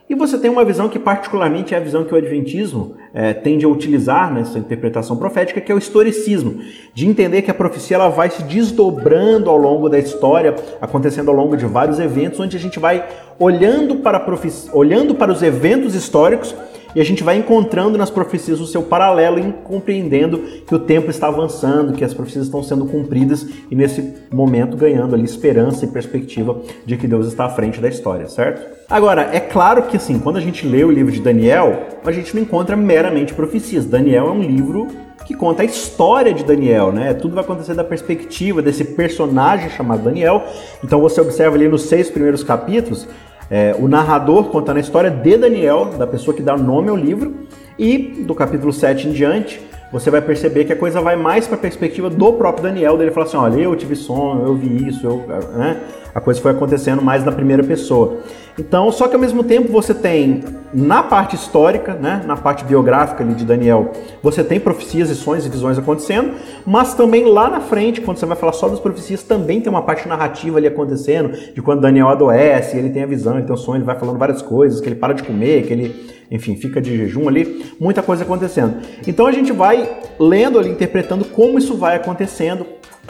E 0.09 0.15
você 0.15 0.37
tem 0.37 0.51
uma 0.51 0.65
visão 0.65 0.89
que, 0.89 0.99
particularmente, 0.99 1.73
é 1.73 1.77
a 1.77 1.79
visão 1.79 2.03
que 2.03 2.13
o 2.13 2.17
Adventismo 2.17 2.95
é, 3.13 3.31
tende 3.31 3.63
a 3.63 3.69
utilizar 3.69 4.33
nessa 4.33 4.59
interpretação 4.59 5.15
profética, 5.15 5.61
que 5.61 5.71
é 5.71 5.75
o 5.75 5.77
historicismo, 5.77 6.59
de 6.93 7.07
entender 7.07 7.43
que 7.43 7.51
a 7.51 7.53
profecia 7.53 7.95
ela 7.95 8.09
vai 8.09 8.29
se 8.29 8.43
desdobrando 8.43 9.49
ao 9.49 9.55
longo 9.55 9.87
da 9.87 9.97
história, 9.97 10.53
acontecendo 10.81 11.29
ao 11.29 11.35
longo 11.37 11.55
de 11.55 11.65
vários 11.65 11.97
eventos, 11.97 12.41
onde 12.41 12.57
a 12.57 12.59
gente 12.59 12.77
vai 12.77 13.07
olhando 13.39 13.97
para, 13.97 14.19
profe... 14.19 14.51
olhando 14.73 15.15
para 15.15 15.31
os 15.31 15.41
eventos 15.41 15.95
históricos 15.95 16.53
e 16.95 17.01
a 17.01 17.03
gente 17.03 17.23
vai 17.23 17.37
encontrando 17.37 17.97
nas 17.97 18.09
profecias 18.09 18.59
o 18.59 18.67
seu 18.67 18.83
paralelo 18.83 19.39
e 19.39 19.53
compreendendo 19.63 20.39
que 20.65 20.75
o 20.75 20.79
tempo 20.79 21.09
está 21.09 21.27
avançando, 21.27 21.93
que 21.93 22.03
as 22.03 22.13
profecias 22.13 22.45
estão 22.45 22.63
sendo 22.63 22.85
cumpridas 22.85 23.45
e 23.69 23.75
nesse 23.75 24.13
momento 24.31 24.75
ganhando 24.77 25.15
ali 25.15 25.23
esperança 25.23 25.85
e 25.85 25.87
perspectiva 25.87 26.59
de 26.85 26.97
que 26.97 27.07
Deus 27.07 27.27
está 27.27 27.45
à 27.45 27.49
frente 27.49 27.79
da 27.79 27.87
história, 27.87 28.27
certo? 28.27 28.81
Agora, 28.89 29.29
é 29.31 29.39
claro 29.39 29.83
que 29.83 29.97
assim, 29.97 30.19
quando 30.19 30.37
a 30.37 30.41
gente 30.41 30.67
lê 30.67 30.83
o 30.83 30.91
livro 30.91 31.11
de 31.11 31.21
Daniel, 31.21 31.87
a 32.03 32.11
gente 32.11 32.35
não 32.35 32.41
encontra 32.41 32.75
meramente 32.75 33.33
profecias. 33.33 33.85
Daniel 33.85 34.27
é 34.27 34.31
um 34.31 34.41
livro 34.41 34.87
que 35.25 35.33
conta 35.33 35.61
a 35.61 35.65
história 35.65 36.33
de 36.33 36.43
Daniel, 36.43 36.91
né? 36.91 37.13
Tudo 37.13 37.35
vai 37.35 37.43
acontecer 37.43 37.73
da 37.73 37.83
perspectiva 37.83 38.61
desse 38.61 38.83
personagem 38.83 39.69
chamado 39.69 40.03
Daniel. 40.03 40.43
Então 40.83 40.99
você 40.99 41.21
observa 41.21 41.55
ali 41.55 41.67
nos 41.67 41.83
seis 41.83 42.09
primeiros 42.09 42.43
capítulos 42.43 43.07
é, 43.51 43.75
o 43.77 43.89
narrador 43.89 44.45
contando 44.45 44.77
a 44.77 44.79
história 44.79 45.11
de 45.11 45.35
Daniel, 45.35 45.87
da 45.97 46.07
pessoa 46.07 46.33
que 46.33 46.41
dá 46.41 46.55
nome 46.55 46.89
ao 46.89 46.95
livro, 46.95 47.35
e 47.77 47.97
do 48.25 48.33
capítulo 48.33 48.71
7 48.71 49.09
em 49.09 49.11
diante, 49.11 49.61
você 49.91 50.09
vai 50.09 50.21
perceber 50.21 50.63
que 50.63 50.71
a 50.71 50.75
coisa 50.75 51.01
vai 51.01 51.17
mais 51.17 51.47
para 51.47 51.57
a 51.57 51.59
perspectiva 51.59 52.09
do 52.09 52.31
próprio 52.33 52.63
Daniel, 52.63 52.97
dele 52.97 53.11
falar 53.11 53.25
assim, 53.25 53.35
olha, 53.35 53.59
eu 53.59 53.75
tive 53.75 53.95
sono, 53.95 54.47
eu 54.47 54.55
vi 54.55 54.87
isso, 54.87 55.05
eu, 55.05 55.25
né? 55.53 55.81
A 56.13 56.19
coisa 56.19 56.41
foi 56.41 56.51
acontecendo 56.51 57.01
mais 57.01 57.23
na 57.23 57.31
primeira 57.31 57.63
pessoa. 57.63 58.19
Então, 58.59 58.91
só 58.91 59.07
que 59.07 59.15
ao 59.15 59.21
mesmo 59.21 59.43
tempo 59.43 59.71
você 59.71 59.93
tem 59.93 60.43
na 60.73 61.01
parte 61.03 61.35
histórica, 61.35 61.93
né, 61.93 62.21
na 62.25 62.35
parte 62.35 62.63
biográfica 62.63 63.23
ali 63.23 63.33
de 63.33 63.45
Daniel, 63.45 63.91
você 64.21 64.43
tem 64.43 64.59
profecias 64.59 65.09
e 65.09 65.15
sonhos 65.15 65.45
e 65.45 65.49
visões 65.49 65.77
acontecendo, 65.77 66.33
mas 66.65 66.93
também 66.93 67.25
lá 67.25 67.49
na 67.49 67.59
frente, 67.59 68.01
quando 68.01 68.17
você 68.17 68.25
vai 68.25 68.37
falar 68.37 68.53
só 68.53 68.67
das 68.67 68.79
profecias, 68.79 69.23
também 69.23 69.61
tem 69.61 69.69
uma 69.69 69.81
parte 69.81 70.07
narrativa 70.07 70.57
ali 70.57 70.67
acontecendo, 70.67 71.29
de 71.53 71.61
quando 71.61 71.81
Daniel 71.81 72.09
adoece, 72.09 72.77
ele 72.77 72.89
tem 72.89 73.03
a 73.03 73.07
visão, 73.07 73.35
ele 73.35 73.45
tem 73.45 73.53
o 73.53 73.57
sonho, 73.57 73.77
ele 73.77 73.85
vai 73.85 73.97
falando 73.97 74.17
várias 74.17 74.41
coisas, 74.41 74.79
que 74.79 74.87
ele 74.87 74.95
para 74.95 75.13
de 75.13 75.23
comer, 75.23 75.63
que 75.63 75.73
ele, 75.73 76.13
enfim, 76.29 76.55
fica 76.55 76.81
de 76.81 76.95
jejum 76.97 77.27
ali, 77.27 77.73
muita 77.79 78.01
coisa 78.01 78.23
acontecendo. 78.23 78.75
Então 79.07 79.27
a 79.27 79.31
gente 79.31 79.51
vai 79.51 79.89
lendo 80.19 80.59
ali, 80.59 80.69
interpretando 80.69 81.25
como 81.25 81.57
isso 81.57 81.75
vai 81.75 81.95
acontecendo, 81.95 82.65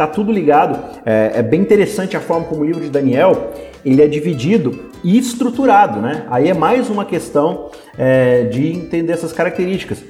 tá 0.06 0.08
tudo 0.08 0.32
ligado. 0.32 0.80
É, 1.06 1.32
é, 1.36 1.44
bem 1.44 1.62
interessante 1.62 2.18
a 2.18 2.20
forma 2.20 2.46
como 2.46 2.62
o 2.62 2.66
livro 2.66 2.82
de 2.82 2.90
Daniel 2.90 3.52
ele 3.84 4.02
é 4.02 4.08
dividido 4.08 4.92
e 5.04 5.18
estruturado, 5.18 6.00
né? 6.00 6.26
Aí 6.30 6.50
é 6.50 6.54
mais 6.54 6.90
uma 6.90 7.06
questão 7.06 7.70
é, 7.98 8.44
de 8.44 8.72
entender 8.72 9.14
essas 9.14 9.32
características. 9.32 10.04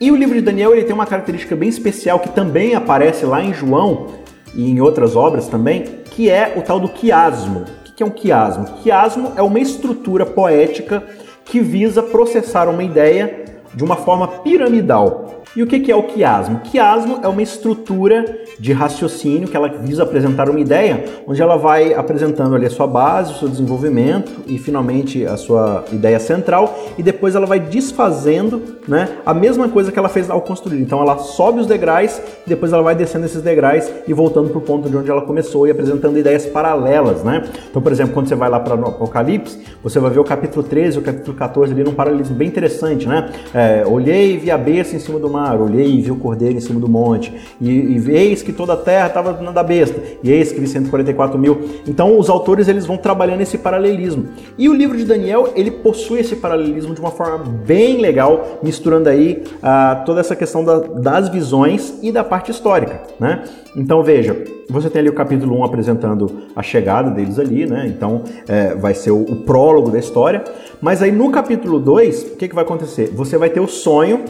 E 0.00 0.10
o 0.10 0.16
livro 0.16 0.34
de 0.34 0.40
Daniel 0.40 0.72
ele 0.72 0.84
tem 0.84 0.94
uma 0.94 1.06
característica 1.06 1.54
bem 1.54 1.68
especial 1.68 2.18
que 2.18 2.28
também 2.28 2.74
aparece 2.74 3.24
lá 3.24 3.42
em 3.42 3.54
João 3.54 4.08
e 4.54 4.70
em 4.70 4.80
outras 4.80 5.16
obras 5.16 5.46
também, 5.46 5.82
que 6.10 6.30
é 6.30 6.54
o 6.56 6.62
tal 6.62 6.80
do 6.80 6.88
quiasmo. 6.88 7.64
O 7.88 7.92
que 7.96 8.02
é 8.02 8.06
um 8.06 8.10
quiasmo? 8.10 8.64
Quiasmo 8.82 9.32
é 9.36 9.42
uma 9.42 9.60
estrutura 9.60 10.26
poética 10.26 11.02
que 11.44 11.60
visa 11.60 12.02
processar 12.02 12.68
uma 12.68 12.82
ideia 12.82 13.44
de 13.72 13.84
uma 13.84 13.96
forma 13.96 14.26
piramidal. 14.26 15.33
E 15.56 15.62
o 15.62 15.66
que 15.68 15.90
é 15.90 15.94
o 15.94 16.02
quiasmo? 16.02 16.56
O 16.56 16.60
quiasmo 16.60 17.20
é 17.22 17.28
uma 17.28 17.40
estrutura 17.40 18.24
de 18.58 18.72
raciocínio 18.72 19.46
que 19.46 19.56
ela 19.56 19.68
visa 19.68 20.02
apresentar 20.02 20.50
uma 20.50 20.58
ideia, 20.58 21.04
onde 21.28 21.40
ela 21.40 21.56
vai 21.56 21.94
apresentando 21.94 22.56
ali 22.56 22.66
a 22.66 22.70
sua 22.70 22.88
base, 22.88 23.32
o 23.32 23.36
seu 23.36 23.48
desenvolvimento 23.48 24.32
e 24.48 24.58
finalmente 24.58 25.24
a 25.24 25.36
sua 25.36 25.84
ideia 25.92 26.18
central, 26.18 26.76
e 26.98 27.04
depois 27.04 27.36
ela 27.36 27.46
vai 27.46 27.60
desfazendo 27.60 28.60
né, 28.88 29.08
a 29.24 29.32
mesma 29.32 29.68
coisa 29.68 29.92
que 29.92 29.98
ela 29.98 30.08
fez 30.08 30.28
ao 30.28 30.40
construir. 30.40 30.80
Então 30.80 31.00
ela 31.00 31.18
sobe 31.18 31.60
os 31.60 31.68
degraus, 31.68 32.20
depois 32.44 32.72
ela 32.72 32.82
vai 32.82 32.96
descendo 32.96 33.24
esses 33.24 33.40
degraus 33.40 33.88
e 34.08 34.12
voltando 34.12 34.48
para 34.48 34.58
o 34.58 34.60
ponto 34.60 34.90
de 34.90 34.96
onde 34.96 35.08
ela 35.08 35.22
começou 35.22 35.68
e 35.68 35.70
apresentando 35.70 36.18
ideias 36.18 36.46
paralelas. 36.46 37.22
Né? 37.22 37.44
Então, 37.70 37.80
por 37.80 37.92
exemplo, 37.92 38.12
quando 38.12 38.28
você 38.28 38.34
vai 38.34 38.50
lá 38.50 38.58
para 38.58 38.74
o 38.74 38.88
Apocalipse, 38.88 39.60
você 39.84 40.00
vai 40.00 40.10
ver 40.10 40.18
o 40.18 40.24
capítulo 40.24 40.64
13 40.64 40.96
e 40.96 41.00
o 41.00 41.02
capítulo 41.02 41.36
14 41.36 41.72
ali 41.72 41.84
num 41.84 41.94
paralelismo 41.94 42.34
bem 42.34 42.48
interessante. 42.48 43.06
Né? 43.06 43.30
É, 43.54 43.84
olhei 43.86 44.34
e 44.34 44.36
vi 44.36 44.50
a 44.50 44.58
besta 44.58 44.96
em 44.96 44.98
cima 44.98 45.20
do 45.20 45.30
mar 45.30 45.43
mar, 45.44 45.60
olhei 45.60 45.86
e 45.86 46.00
vi 46.00 46.10
o 46.10 46.16
cordeiro 46.16 46.56
em 46.56 46.60
cima 46.60 46.80
do 46.80 46.88
monte, 46.88 47.32
e, 47.60 47.70
e 47.70 48.10
eis 48.10 48.42
que 48.42 48.52
toda 48.52 48.72
a 48.72 48.76
terra 48.76 49.08
estava 49.08 49.32
da 49.32 49.62
besta, 49.62 50.00
e 50.22 50.30
eis 50.30 50.52
que 50.52 50.60
vi 50.60 50.66
144 50.66 51.38
mil. 51.38 51.60
Então 51.86 52.18
os 52.18 52.30
autores 52.30 52.68
eles 52.68 52.86
vão 52.86 52.96
trabalhando 52.96 53.42
esse 53.42 53.58
paralelismo. 53.58 54.28
E 54.56 54.68
o 54.68 54.74
livro 54.74 54.96
de 54.96 55.04
Daniel 55.04 55.52
ele 55.54 55.70
possui 55.70 56.20
esse 56.20 56.36
paralelismo 56.36 56.94
de 56.94 57.00
uma 57.00 57.10
forma 57.10 57.38
bem 57.38 58.00
legal, 58.00 58.58
misturando 58.62 59.08
aí 59.08 59.42
uh, 59.56 60.04
toda 60.04 60.20
essa 60.20 60.34
questão 60.34 60.64
da, 60.64 60.78
das 60.78 61.28
visões 61.28 61.94
e 62.02 62.10
da 62.10 62.24
parte 62.24 62.50
histórica, 62.50 63.02
né? 63.20 63.44
Então 63.76 64.02
veja, 64.02 64.36
você 64.68 64.88
tem 64.88 65.00
ali 65.00 65.08
o 65.08 65.14
capítulo 65.14 65.58
1 65.58 65.64
apresentando 65.64 66.30
a 66.54 66.62
chegada 66.62 67.10
deles 67.10 67.38
ali, 67.38 67.66
né? 67.66 67.86
Então 67.86 68.22
é, 68.48 68.74
vai 68.74 68.94
ser 68.94 69.10
o, 69.10 69.20
o, 69.20 69.36
prólogo 69.36 69.90
da 69.90 69.98
história. 69.98 70.44
Mas 70.80 71.02
aí 71.02 71.10
no 71.10 71.30
capítulo 71.30 71.78
2, 71.78 72.22
o 72.22 72.36
que, 72.36 72.48
que 72.48 72.54
vai 72.54 72.64
acontecer? 72.64 73.10
Você 73.14 73.36
vai 73.36 73.50
ter 73.50 73.60
o 73.60 73.66
sonho 73.66 74.24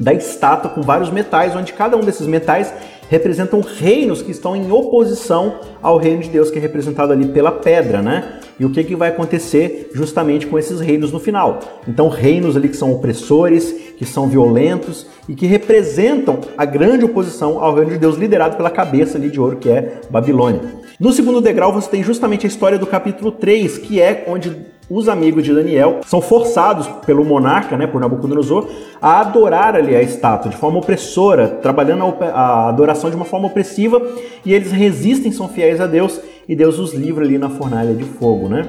da 0.00 0.14
estátua 0.14 0.70
com 0.70 0.80
vários 0.80 1.10
metais, 1.10 1.54
onde 1.54 1.74
cada 1.74 1.96
um 1.96 2.00
desses 2.00 2.26
metais 2.26 2.72
representam 3.10 3.60
reinos 3.60 4.22
que 4.22 4.30
estão 4.30 4.56
em 4.56 4.70
oposição 4.70 5.56
ao 5.82 5.98
reino 5.98 6.22
de 6.22 6.30
Deus, 6.30 6.50
que 6.50 6.58
é 6.58 6.60
representado 6.60 7.12
ali 7.12 7.26
pela 7.26 7.50
pedra, 7.50 8.00
né? 8.00 8.40
E 8.58 8.64
o 8.64 8.70
que, 8.70 8.84
que 8.84 8.94
vai 8.94 9.08
acontecer 9.08 9.90
justamente 9.92 10.46
com 10.46 10.58
esses 10.58 10.80
reinos 10.80 11.10
no 11.10 11.18
final? 11.18 11.60
Então, 11.88 12.08
reinos 12.08 12.56
ali 12.56 12.68
que 12.68 12.76
são 12.76 12.92
opressores, 12.92 13.72
que 13.96 14.04
são 14.04 14.28
violentos 14.28 15.06
e 15.28 15.34
que 15.34 15.46
representam 15.46 16.40
a 16.56 16.64
grande 16.64 17.04
oposição 17.04 17.58
ao 17.58 17.74
reino 17.74 17.90
de 17.90 17.98
Deus, 17.98 18.16
liderado 18.16 18.56
pela 18.56 18.70
cabeça 18.70 19.18
ali 19.18 19.28
de 19.28 19.40
ouro 19.40 19.56
que 19.56 19.70
é 19.70 20.00
Babilônia. 20.08 20.60
No 21.00 21.12
segundo 21.12 21.40
degrau, 21.40 21.72
você 21.72 21.88
tem 21.88 22.02
justamente 22.02 22.46
a 22.46 22.48
história 22.48 22.78
do 22.78 22.86
capítulo 22.86 23.32
3, 23.32 23.78
que 23.78 24.00
é 24.00 24.24
onde 24.28 24.54
os 24.90 25.08
amigos 25.08 25.44
de 25.44 25.54
Daniel 25.54 26.00
são 26.04 26.20
forçados 26.20 26.88
pelo 27.06 27.24
monarca, 27.24 27.76
né, 27.76 27.86
por 27.86 28.00
Nabucodonosor, 28.00 28.66
a 29.00 29.20
adorar 29.20 29.76
ali 29.76 29.94
a 29.94 30.02
estátua 30.02 30.50
de 30.50 30.56
forma 30.56 30.78
opressora, 30.78 31.46
trabalhando 31.46 32.02
a 32.20 32.68
adoração 32.68 33.08
de 33.08 33.14
uma 33.16 33.24
forma 33.24 33.46
opressiva, 33.46 34.02
e 34.44 34.52
eles 34.52 34.72
resistem, 34.72 35.30
são 35.30 35.48
fiéis 35.48 35.80
a 35.80 35.86
Deus, 35.86 36.20
e 36.48 36.56
Deus 36.56 36.78
os 36.80 36.92
livra 36.92 37.24
ali 37.24 37.38
na 37.38 37.48
fornalha 37.48 37.94
de 37.94 38.04
fogo, 38.04 38.48
né? 38.48 38.66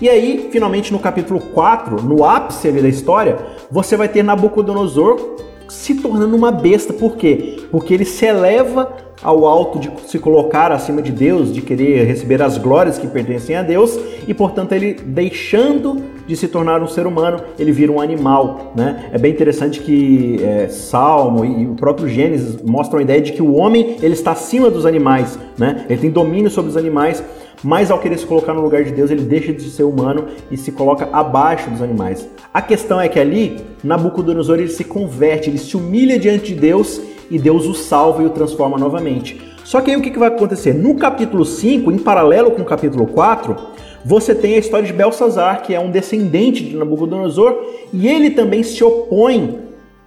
E 0.00 0.08
aí, 0.08 0.48
finalmente, 0.52 0.92
no 0.92 0.98
capítulo 0.98 1.40
4, 1.40 2.02
no 2.02 2.24
ápice 2.24 2.68
ali 2.68 2.82
da 2.82 2.88
história, 2.88 3.38
você 3.70 3.96
vai 3.96 4.08
ter 4.08 4.22
Nabucodonosor 4.22 5.36
se 5.68 5.94
tornando 5.94 6.36
uma 6.36 6.52
besta. 6.52 6.92
Por 6.92 7.16
quê? 7.16 7.56
Porque 7.70 7.94
ele 7.94 8.04
se 8.04 8.24
eleva 8.24 8.92
ao 9.22 9.46
alto 9.46 9.78
de 9.78 9.90
se 10.06 10.18
colocar 10.18 10.70
acima 10.70 11.00
de 11.00 11.10
Deus, 11.10 11.52
de 11.52 11.62
querer 11.62 12.04
receber 12.04 12.42
as 12.42 12.58
glórias 12.58 12.98
que 12.98 13.06
pertencem 13.06 13.56
a 13.56 13.62
Deus, 13.62 13.98
e 14.26 14.34
portanto 14.34 14.72
ele 14.72 14.94
deixando 14.94 16.02
de 16.26 16.36
se 16.36 16.48
tornar 16.48 16.82
um 16.82 16.88
ser 16.88 17.06
humano, 17.06 17.40
ele 17.58 17.72
vira 17.72 17.90
um 17.92 18.00
animal. 18.00 18.72
Né? 18.74 19.10
É 19.12 19.18
bem 19.18 19.32
interessante 19.32 19.80
que 19.80 20.40
é, 20.42 20.68
Salmo 20.68 21.44
e 21.44 21.66
o 21.66 21.74
próprio 21.74 22.08
Gênesis 22.08 22.60
mostram 22.62 22.98
a 22.98 23.02
ideia 23.02 23.20
de 23.20 23.32
que 23.32 23.42
o 23.42 23.54
homem 23.54 23.96
ele 24.02 24.14
está 24.14 24.32
acima 24.32 24.70
dos 24.70 24.84
animais, 24.84 25.38
né? 25.56 25.86
ele 25.88 26.00
tem 26.00 26.10
domínio 26.10 26.50
sobre 26.50 26.70
os 26.70 26.76
animais, 26.76 27.22
mas 27.62 27.90
ao 27.90 27.98
querer 27.98 28.18
se 28.18 28.26
colocar 28.26 28.52
no 28.52 28.60
lugar 28.60 28.84
de 28.84 28.92
Deus, 28.92 29.10
ele 29.10 29.22
deixa 29.22 29.52
de 29.52 29.70
ser 29.70 29.84
humano 29.84 30.26
e 30.50 30.56
se 30.56 30.72
coloca 30.72 31.08
abaixo 31.10 31.70
dos 31.70 31.80
animais. 31.80 32.28
A 32.52 32.60
questão 32.60 33.00
é 33.00 33.08
que 33.08 33.18
ali, 33.18 33.56
Nabucodonosor 33.82 34.58
ele 34.58 34.68
se 34.68 34.84
converte, 34.84 35.48
ele 35.48 35.58
se 35.58 35.76
humilha 35.76 36.18
diante 36.18 36.52
de 36.52 36.60
Deus 36.60 37.00
e 37.30 37.38
Deus 37.38 37.66
o 37.66 37.74
salva 37.74 38.22
e 38.22 38.26
o 38.26 38.30
transforma 38.30 38.78
novamente. 38.78 39.40
Só 39.64 39.80
que 39.80 39.90
aí 39.90 39.96
o 39.96 40.02
que, 40.02 40.16
vai 40.18 40.28
acontecer? 40.28 40.72
No 40.72 40.94
capítulo 40.94 41.44
5, 41.44 41.90
em 41.90 41.98
paralelo 41.98 42.52
com 42.52 42.62
o 42.62 42.64
capítulo 42.64 43.06
4, 43.06 43.56
você 44.04 44.34
tem 44.34 44.54
a 44.54 44.58
história 44.58 44.86
de 44.86 44.92
Belsazar, 44.92 45.62
que 45.62 45.74
é 45.74 45.80
um 45.80 45.90
descendente 45.90 46.62
de 46.62 46.76
Nabucodonosor, 46.76 47.56
e 47.92 48.06
ele 48.06 48.30
também 48.30 48.62
se 48.62 48.84
opõe 48.84 49.58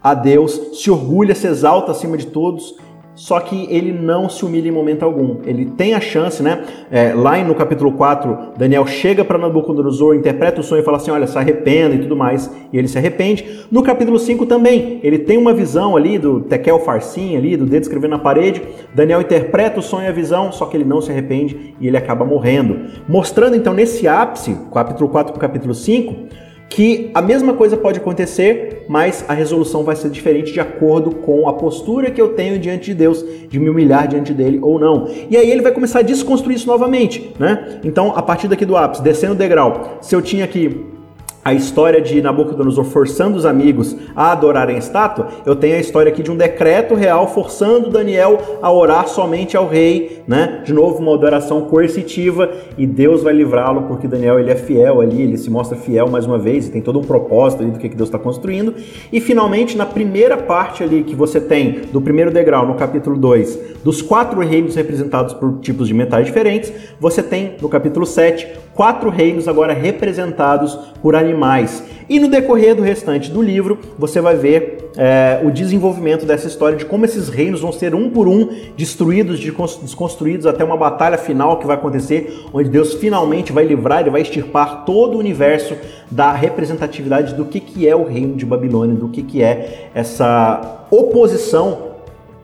a 0.01 0.13
Deus, 0.13 0.79
se 0.81 0.89
orgulha, 0.89 1.35
se 1.35 1.45
exalta 1.45 1.91
acima 1.91 2.17
de 2.17 2.27
todos 2.27 2.75
só 3.19 3.37
que 3.41 3.67
ele 3.69 3.91
não 3.91 4.29
se 4.29 4.45
humilha 4.45 4.69
em 4.69 4.71
momento 4.71 5.03
algum. 5.03 5.39
Ele 5.45 5.65
tem 5.65 5.93
a 5.93 5.99
chance, 5.99 6.41
né? 6.41 6.63
É, 6.89 7.13
lá 7.13 7.37
no 7.43 7.53
capítulo 7.53 7.91
4, 7.91 8.53
Daniel 8.57 8.87
chega 8.87 9.25
para 9.25 9.37
Nabucodonosor, 9.37 10.15
interpreta 10.15 10.61
o 10.61 10.63
sonho 10.63 10.81
e 10.81 10.85
fala 10.85 10.95
assim: 10.95 11.11
olha, 11.11 11.27
se 11.27 11.37
arrependa 11.37 11.95
e 11.95 11.99
tudo 11.99 12.15
mais. 12.15 12.49
E 12.71 12.77
ele 12.77 12.87
se 12.87 12.97
arrepende. 12.97 13.65
No 13.69 13.83
capítulo 13.83 14.17
5 14.17 14.45
também, 14.45 15.01
ele 15.03 15.19
tem 15.19 15.37
uma 15.37 15.53
visão 15.53 15.97
ali 15.97 16.17
do 16.17 16.39
Tekel 16.39 16.79
Farsim, 16.79 17.35
ali, 17.35 17.57
do 17.57 17.65
dedo 17.65 17.81
escrevendo 17.81 18.11
na 18.11 18.19
parede. 18.19 18.61
Daniel 18.95 19.19
interpreta 19.19 19.79
o 19.79 19.83
sonho 19.83 20.05
e 20.05 20.07
a 20.07 20.13
visão, 20.13 20.49
só 20.53 20.65
que 20.65 20.77
ele 20.77 20.85
não 20.85 21.01
se 21.01 21.11
arrepende 21.11 21.75
e 21.77 21.87
ele 21.89 21.97
acaba 21.97 22.23
morrendo. 22.23 22.85
Mostrando 23.05 23.53
então 23.53 23.73
nesse 23.73 24.07
ápice, 24.07 24.55
capítulo 24.73 25.09
4 25.09 25.33
para 25.33 25.37
o 25.37 25.41
capítulo 25.41 25.73
5 25.73 26.48
que 26.69 27.09
a 27.13 27.21
mesma 27.21 27.53
coisa 27.53 27.75
pode 27.75 27.99
acontecer, 27.99 28.85
mas 28.87 29.25
a 29.27 29.33
resolução 29.33 29.83
vai 29.83 29.95
ser 29.95 30.09
diferente 30.09 30.53
de 30.53 30.59
acordo 30.59 31.15
com 31.15 31.49
a 31.49 31.53
postura 31.53 32.11
que 32.11 32.21
eu 32.21 32.29
tenho 32.29 32.59
diante 32.59 32.85
de 32.85 32.93
Deus, 32.93 33.25
de 33.49 33.59
me 33.59 33.69
humilhar 33.69 34.07
diante 34.07 34.33
dele 34.33 34.59
ou 34.61 34.79
não. 34.79 35.09
E 35.29 35.35
aí 35.35 35.49
ele 35.49 35.61
vai 35.61 35.71
começar 35.71 35.99
a 35.99 36.03
desconstruir 36.03 36.55
isso 36.55 36.67
novamente, 36.67 37.33
né? 37.39 37.79
Então, 37.83 38.13
a 38.15 38.21
partir 38.21 38.47
daqui 38.47 38.65
do 38.65 38.77
ápice, 38.77 39.01
descendo 39.01 39.33
o 39.33 39.37
degrau, 39.37 39.97
se 39.99 40.15
eu 40.15 40.21
tinha 40.21 40.45
que 40.47 40.98
a 41.43 41.53
história 41.53 42.01
de 42.01 42.21
Nabucodonosor 42.21 42.83
forçando 42.85 43.37
os 43.37 43.45
amigos 43.45 43.95
a 44.15 44.31
adorarem 44.31 44.75
a 44.75 44.79
estátua, 44.79 45.27
eu 45.45 45.55
tenho 45.55 45.75
a 45.75 45.79
história 45.79 46.11
aqui 46.11 46.21
de 46.21 46.31
um 46.31 46.35
decreto 46.35 46.95
real 46.95 47.27
forçando 47.27 47.89
Daniel 47.89 48.59
a 48.61 48.71
orar 48.71 49.07
somente 49.07 49.55
ao 49.55 49.67
rei, 49.67 50.21
né? 50.27 50.61
De 50.65 50.73
novo, 50.73 50.99
uma 50.99 51.13
adoração 51.13 51.61
coercitiva 51.61 52.51
e 52.77 52.85
Deus 52.85 53.23
vai 53.23 53.33
livrá-lo 53.33 53.83
porque 53.83 54.07
Daniel 54.07 54.39
ele 54.39 54.51
é 54.51 54.55
fiel 54.55 55.01
ali, 55.01 55.21
ele 55.21 55.37
se 55.37 55.49
mostra 55.49 55.77
fiel 55.77 56.09
mais 56.09 56.25
uma 56.25 56.37
vez 56.37 56.67
e 56.67 56.71
tem 56.71 56.81
todo 56.81 56.99
um 56.99 57.03
propósito 57.03 57.63
ali 57.63 57.71
do 57.71 57.79
que 57.79 57.87
Deus 57.89 58.09
está 58.09 58.19
construindo. 58.19 58.73
E 59.11 59.21
finalmente, 59.21 59.77
na 59.77 59.85
primeira 59.85 60.37
parte 60.37 60.83
ali 60.83 61.03
que 61.03 61.15
você 61.15 61.39
tem 61.39 61.81
do 61.91 62.01
primeiro 62.01 62.31
degrau, 62.31 62.65
no 62.65 62.75
capítulo 62.75 63.17
2, 63.17 63.59
dos 63.83 64.01
quatro 64.01 64.39
reinos 64.41 64.75
representados 64.75 65.33
por 65.33 65.59
tipos 65.59 65.87
de 65.87 65.93
metais 65.93 66.25
diferentes, 66.25 66.71
você 66.99 67.23
tem 67.23 67.55
no 67.61 67.69
capítulo 67.69 68.05
7 68.05 68.47
quatro 68.79 69.09
reinos 69.09 69.45
agora 69.45 69.73
representados 69.73 70.73
por 71.01 71.13
animais. 71.13 71.83
E 72.07 72.17
no 72.17 72.29
decorrer 72.29 72.73
do 72.73 72.81
restante 72.81 73.29
do 73.29 73.41
livro, 73.41 73.77
você 73.97 74.21
vai 74.21 74.37
ver 74.37 74.91
é, 74.95 75.41
o 75.43 75.51
desenvolvimento 75.51 76.25
dessa 76.25 76.47
história 76.47 76.77
de 76.77 76.85
como 76.85 77.03
esses 77.03 77.27
reinos 77.27 77.59
vão 77.59 77.73
ser 77.73 77.93
um 77.93 78.09
por 78.09 78.25
um 78.25 78.47
destruídos, 78.77 79.37
desconstruídos 79.37 80.45
até 80.45 80.63
uma 80.63 80.77
batalha 80.77 81.17
final 81.17 81.59
que 81.59 81.67
vai 81.67 81.75
acontecer, 81.75 82.45
onde 82.53 82.69
Deus 82.69 82.93
finalmente 82.93 83.51
vai 83.51 83.65
livrar 83.65 84.07
e 84.07 84.09
vai 84.09 84.21
extirpar 84.21 84.85
todo 84.85 85.15
o 85.15 85.19
universo 85.19 85.75
da 86.09 86.31
representatividade 86.31 87.33
do 87.33 87.43
que, 87.43 87.59
que 87.59 87.85
é 87.85 87.93
o 87.93 88.05
reino 88.05 88.37
de 88.37 88.45
Babilônia, 88.45 88.95
do 88.95 89.09
que, 89.09 89.23
que 89.23 89.43
é 89.43 89.89
essa 89.93 90.85
oposição 90.89 91.89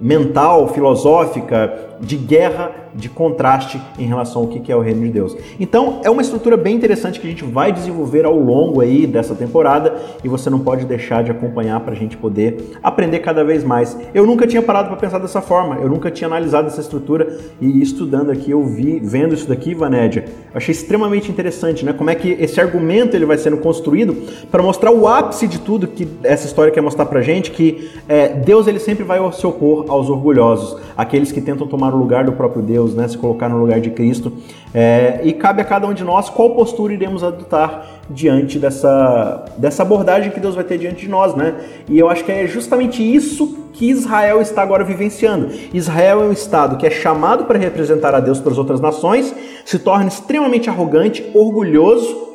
mental, 0.01 0.67
filosófica, 0.67 1.95
de 2.01 2.17
guerra, 2.17 2.84
de 2.95 3.09
contraste 3.09 3.79
em 3.99 4.05
relação 4.05 4.43
ao 4.43 4.47
que 4.47 4.71
é 4.71 4.75
o 4.75 4.79
reino 4.79 5.01
de 5.01 5.09
Deus. 5.09 5.35
Então, 5.59 5.99
é 6.03 6.09
uma 6.09 6.21
estrutura 6.21 6.55
bem 6.55 6.75
interessante 6.75 7.19
que 7.19 7.27
a 7.27 7.29
gente 7.29 7.43
vai 7.43 7.71
desenvolver 7.71 8.25
ao 8.25 8.37
longo 8.37 8.81
aí 8.81 9.05
dessa 9.05 9.35
temporada 9.35 9.95
e 10.23 10.29
você 10.29 10.49
não 10.49 10.59
pode 10.59 10.85
deixar 10.85 11.23
de 11.23 11.31
acompanhar 11.31 11.79
para 11.81 11.93
a 11.93 11.95
gente 11.95 12.15
poder 12.17 12.77
aprender 12.81 13.19
cada 13.19 13.43
vez 13.43 13.63
mais. 13.63 13.97
Eu 14.13 14.25
nunca 14.25 14.47
tinha 14.47 14.61
parado 14.61 14.89
para 14.89 14.97
pensar 14.97 15.19
dessa 15.19 15.41
forma, 15.41 15.75
eu 15.75 15.89
nunca 15.89 16.09
tinha 16.09 16.27
analisado 16.27 16.67
essa 16.67 16.81
estrutura 16.81 17.37
e 17.59 17.81
estudando 17.81 18.31
aqui, 18.31 18.51
eu 18.51 18.63
vi, 18.63 18.99
vendo 18.99 19.33
isso 19.33 19.47
daqui, 19.47 19.73
Vanédia, 19.73 20.25
achei 20.53 20.71
extremamente 20.71 21.29
interessante, 21.29 21.83
né? 21.83 21.93
Como 21.93 22.09
é 22.09 22.15
que 22.15 22.31
esse 22.39 22.59
argumento 22.59 23.15
ele 23.15 23.25
vai 23.25 23.37
sendo 23.37 23.57
construído 23.57 24.15
para 24.49 24.63
mostrar 24.63 24.91
o 24.91 25.07
ápice 25.07 25.47
de 25.47 25.59
tudo 25.59 25.87
que 25.87 26.07
essa 26.23 26.45
história 26.45 26.71
quer 26.71 26.81
mostrar 26.81 27.05
para 27.05 27.21
gente, 27.21 27.51
que 27.51 27.89
é, 28.07 28.29
Deus 28.29 28.67
ele 28.67 28.79
sempre 28.79 29.03
vai 29.03 29.19
se 29.33 29.45
opor 29.45 29.85
aos 29.89 30.09
orgulhosos, 30.09 30.79
aqueles 30.95 31.31
que 31.31 31.41
tentam 31.41 31.67
tomar 31.67 31.93
o 31.93 31.97
lugar 31.97 32.25
do 32.25 32.31
próprio 32.31 32.61
Deus, 32.61 32.84
né? 32.93 33.07
Se 33.07 33.17
colocar 33.17 33.49
no 33.49 33.57
lugar 33.57 33.79
de 33.79 33.89
Cristo. 33.89 34.31
É, 34.73 35.21
e 35.23 35.33
cabe 35.33 35.61
a 35.61 35.65
cada 35.65 35.87
um 35.87 35.93
de 35.93 36.03
nós 36.03 36.29
qual 36.29 36.51
postura 36.51 36.93
iremos 36.93 37.23
adotar 37.23 37.87
diante 38.09 38.59
dessa, 38.59 39.45
dessa 39.57 39.83
abordagem 39.83 40.31
que 40.31 40.39
Deus 40.39 40.53
vai 40.53 40.63
ter 40.63 40.77
diante 40.77 41.05
de 41.05 41.09
nós, 41.09 41.33
né? 41.33 41.55
E 41.87 41.97
eu 41.97 42.09
acho 42.09 42.23
que 42.23 42.31
é 42.31 42.45
justamente 42.45 43.01
isso 43.01 43.57
que 43.73 43.89
Israel 43.89 44.41
está 44.41 44.61
agora 44.61 44.83
vivenciando. 44.83 45.49
Israel 45.73 46.21
é 46.21 46.25
um 46.25 46.31
estado 46.31 46.77
que 46.77 46.85
é 46.85 46.91
chamado 46.91 47.45
para 47.45 47.57
representar 47.57 48.13
a 48.13 48.19
Deus 48.19 48.39
para 48.39 48.51
as 48.51 48.57
outras 48.57 48.79
nações, 48.79 49.33
se 49.65 49.79
torna 49.79 50.07
extremamente 50.07 50.69
arrogante, 50.69 51.25
orgulhoso 51.33 52.34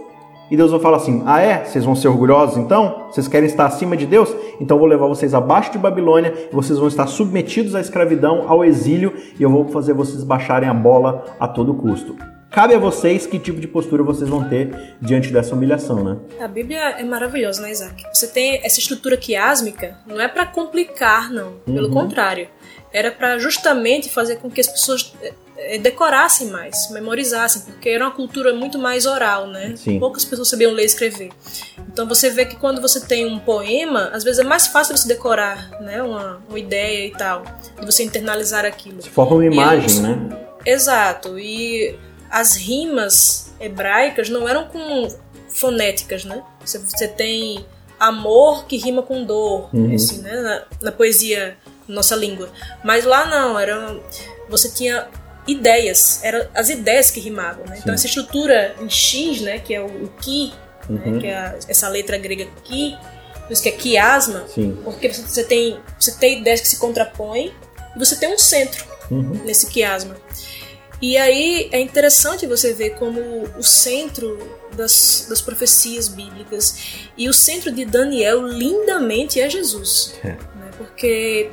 e 0.50 0.56
Deus 0.56 0.70
vai 0.70 0.80
falar 0.80 0.96
assim: 0.96 1.22
Ah, 1.26 1.40
é? 1.40 1.64
Vocês 1.64 1.84
vão 1.84 1.94
ser 1.94 2.08
orgulhosos 2.08 2.56
então? 2.56 3.06
Vocês 3.10 3.28
querem 3.28 3.46
estar 3.46 3.66
acima 3.66 3.96
de 3.96 4.06
Deus? 4.06 4.34
Então 4.60 4.76
eu 4.76 4.80
vou 4.80 4.88
levar 4.88 5.06
vocês 5.06 5.34
abaixo 5.34 5.72
de 5.72 5.78
Babilônia, 5.78 6.34
e 6.50 6.54
vocês 6.54 6.78
vão 6.78 6.88
estar 6.88 7.06
submetidos 7.06 7.74
à 7.74 7.80
escravidão, 7.80 8.44
ao 8.48 8.64
exílio, 8.64 9.14
e 9.38 9.42
eu 9.42 9.50
vou 9.50 9.68
fazer 9.68 9.92
vocês 9.92 10.24
baixarem 10.24 10.68
a 10.68 10.74
bola 10.74 11.24
a 11.38 11.46
todo 11.46 11.74
custo. 11.74 12.16
Cabe 12.50 12.74
a 12.74 12.78
vocês 12.80 13.26
que 13.26 13.38
tipo 13.38 13.60
de 13.60 13.68
postura 13.68 14.02
vocês 14.02 14.28
vão 14.28 14.48
ter 14.48 14.96
diante 15.00 15.32
dessa 15.32 15.54
humilhação, 15.54 16.02
né? 16.02 16.16
A 16.40 16.48
Bíblia 16.48 16.80
é 16.98 17.04
maravilhosa, 17.04 17.62
né, 17.62 17.70
Isaac? 17.70 18.02
Você 18.12 18.26
tem 18.26 18.60
essa 18.64 18.80
estrutura 18.80 19.16
quiásmica, 19.16 19.96
não 20.04 20.20
é 20.20 20.26
para 20.26 20.46
complicar, 20.46 21.30
não. 21.30 21.52
Pelo 21.64 21.86
uhum. 21.86 21.94
contrário. 21.94 22.48
Era 22.92 23.10
para 23.12 23.38
justamente 23.38 24.08
fazer 24.08 24.36
com 24.36 24.50
que 24.50 24.60
as 24.60 24.66
pessoas 24.66 25.12
é, 25.56 25.78
decorassem 25.78 26.48
mais, 26.48 26.90
memorizassem, 26.90 27.62
porque 27.62 27.88
era 27.88 28.04
uma 28.04 28.10
cultura 28.10 28.54
muito 28.54 28.78
mais 28.78 29.06
oral, 29.06 29.46
né? 29.46 29.74
Sim. 29.76 30.00
Poucas 30.00 30.24
pessoas 30.24 30.48
sabiam 30.48 30.72
ler 30.72 30.82
e 30.82 30.86
escrever. 30.86 31.30
Então 31.92 32.08
você 32.08 32.30
vê 32.30 32.46
que 32.46 32.56
quando 32.56 32.80
você 32.80 33.00
tem 33.00 33.26
um 33.26 33.38
poema, 33.38 34.10
às 34.12 34.24
vezes 34.24 34.38
é 34.38 34.44
mais 34.44 34.66
fácil 34.66 34.96
você 34.96 35.06
decorar, 35.06 35.70
né? 35.80 36.02
Uma, 36.02 36.42
uma 36.48 36.58
ideia 36.58 37.06
e 37.06 37.10
tal, 37.12 37.44
de 37.78 37.86
você 37.86 38.02
internalizar 38.02 38.64
aquilo. 38.64 39.02
Se 39.02 39.10
forma 39.10 39.36
uma 39.36 39.46
imagem, 39.46 40.00
né? 40.00 40.18
Exato. 40.64 41.38
E 41.38 41.96
as 42.30 42.56
rimas 42.56 43.52
hebraicas 43.60 44.28
não 44.28 44.48
eram 44.48 44.66
com 44.66 45.08
fonéticas, 45.48 46.24
né? 46.24 46.42
Você, 46.64 46.78
você 46.78 47.06
tem 47.06 47.66
amor 47.98 48.64
que 48.64 48.76
rima 48.78 49.02
com 49.02 49.24
dor, 49.24 49.68
uhum. 49.74 49.94
assim, 49.94 50.22
né? 50.22 50.40
Na, 50.40 50.62
na 50.80 50.92
poesia 50.92 51.56
nossa 51.90 52.16
língua. 52.16 52.50
Mas 52.84 53.04
lá 53.04 53.26
não, 53.26 53.58
era 53.58 53.96
você 54.48 54.68
tinha 54.68 55.08
ideias, 55.46 56.20
eram 56.22 56.46
as 56.54 56.68
ideias 56.68 57.10
que 57.10 57.20
rimavam. 57.20 57.64
Né? 57.66 57.78
Então 57.78 57.94
essa 57.94 58.06
estrutura 58.06 58.74
em 58.80 58.88
X, 58.88 59.40
né, 59.40 59.58
que 59.58 59.74
é 59.74 59.80
o, 59.80 59.86
o 59.86 60.08
ki, 60.20 60.52
né, 60.88 61.02
uhum. 61.04 61.12
né, 61.12 61.20
que 61.20 61.26
é 61.26 61.36
a, 61.36 61.58
essa 61.68 61.88
letra 61.88 62.18
grega 62.18 62.46
ki, 62.64 62.96
por 63.46 63.52
isso 63.52 63.62
que 63.62 63.68
é 63.68 63.72
quiasma, 63.72 64.46
Sim. 64.46 64.78
porque 64.84 65.08
você 65.08 65.42
tem, 65.42 65.78
você 65.98 66.12
tem 66.12 66.38
ideias 66.38 66.60
que 66.60 66.68
se 66.68 66.76
contrapõem 66.76 67.52
e 67.96 67.98
você 67.98 68.16
tem 68.16 68.32
um 68.32 68.38
centro 68.38 68.84
uhum. 69.10 69.42
nesse 69.44 69.66
quiasma. 69.66 70.16
E 71.02 71.16
aí 71.16 71.68
é 71.72 71.80
interessante 71.80 72.46
você 72.46 72.74
ver 72.74 72.90
como 72.90 73.20
o 73.58 73.62
centro 73.62 74.38
das, 74.76 75.26
das 75.28 75.40
profecias 75.40 76.08
bíblicas 76.08 77.08
e 77.16 77.28
o 77.28 77.32
centro 77.32 77.72
de 77.72 77.84
Daniel 77.84 78.46
lindamente 78.46 79.40
é 79.40 79.48
Jesus. 79.48 80.14
É. 80.22 80.28
Né? 80.28 80.70
Porque 80.76 81.50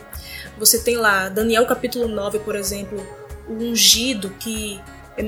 você 0.57 0.79
tem 0.79 0.97
lá 0.97 1.29
Daniel 1.29 1.65
capítulo 1.65 2.07
9, 2.07 2.39
por 2.39 2.55
exemplo, 2.55 3.05
o 3.47 3.53
ungido 3.53 4.29
que 4.39 4.79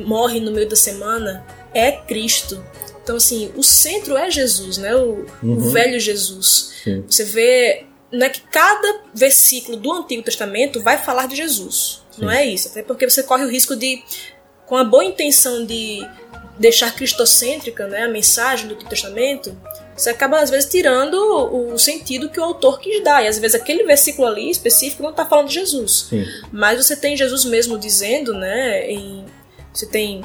morre 0.05 0.39
no 0.39 0.51
meio 0.51 0.69
da 0.69 0.75
semana 0.75 1.45
é 1.73 1.91
Cristo. 1.91 2.63
Então, 3.01 3.15
assim, 3.15 3.51
o 3.55 3.63
centro 3.63 4.17
é 4.17 4.29
Jesus, 4.29 4.77
né? 4.77 4.95
O, 4.95 5.25
uhum. 5.41 5.57
o 5.57 5.71
velho 5.71 5.99
Jesus. 5.99 6.73
Sim. 6.83 7.03
Você 7.07 7.23
vê 7.23 7.85
não 8.11 8.25
é 8.25 8.29
que 8.29 8.41
cada 8.41 9.01
versículo 9.13 9.77
do 9.77 9.91
Antigo 9.91 10.23
Testamento 10.23 10.81
vai 10.81 10.97
falar 10.97 11.27
de 11.27 11.35
Jesus. 11.35 12.01
Sim. 12.11 12.23
Não 12.23 12.31
é 12.31 12.45
isso. 12.45 12.67
Até 12.69 12.83
porque 12.83 13.09
você 13.09 13.23
corre 13.23 13.45
o 13.45 13.49
risco 13.49 13.75
de, 13.75 14.03
com 14.65 14.75
a 14.75 14.83
boa 14.83 15.03
intenção 15.03 15.65
de 15.65 16.07
deixar 16.57 16.93
cristocêntrica 16.93 17.87
né, 17.87 18.03
a 18.03 18.07
mensagem 18.07 18.67
do 18.67 18.73
Antigo 18.73 18.89
Testamento, 18.89 19.55
você 19.99 20.12
acaba 20.12 20.39
às 20.39 20.49
vezes 20.49 20.69
tirando 20.69 21.13
o 21.13 21.77
sentido 21.77 22.29
que 22.29 22.39
o 22.39 22.43
autor 22.43 22.79
quis 22.79 23.03
dar. 23.03 23.21
E 23.21 23.27
às 23.27 23.38
vezes 23.38 23.53
aquele 23.53 23.83
versículo 23.83 24.27
ali 24.29 24.49
específico 24.49 25.03
não 25.03 25.09
está 25.09 25.25
falando 25.25 25.49
de 25.49 25.55
Jesus. 25.55 26.07
Sim. 26.09 26.25
Mas 26.53 26.85
você 26.85 26.95
tem 26.95 27.17
Jesus 27.17 27.43
mesmo 27.43 27.77
dizendo, 27.77 28.33
né? 28.33 28.89
Em, 28.89 29.25
você 29.73 29.85
tem 29.85 30.23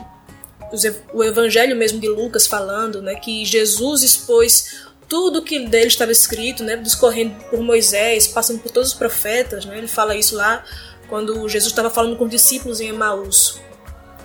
o 1.12 1.24
evangelho 1.24 1.74
mesmo 1.74 1.98
de 1.98 2.06
Lucas 2.06 2.46
falando, 2.46 3.02
né? 3.02 3.16
Que 3.16 3.44
Jesus 3.44 4.04
expôs 4.04 4.84
tudo 5.08 5.42
que 5.42 5.66
dele 5.66 5.88
estava 5.88 6.12
escrito, 6.12 6.62
né? 6.62 6.76
Discorrendo 6.76 7.34
por 7.50 7.60
Moisés, 7.60 8.28
passando 8.28 8.60
por 8.60 8.70
todos 8.70 8.90
os 8.90 8.94
profetas, 8.94 9.64
né? 9.64 9.76
Ele 9.76 9.88
fala 9.88 10.14
isso 10.14 10.36
lá 10.36 10.64
quando 11.08 11.48
Jesus 11.48 11.72
estava 11.72 11.90
falando 11.90 12.16
com 12.16 12.26
os 12.26 12.30
discípulos 12.30 12.80
em 12.80 12.90
Emaús. 12.90 13.60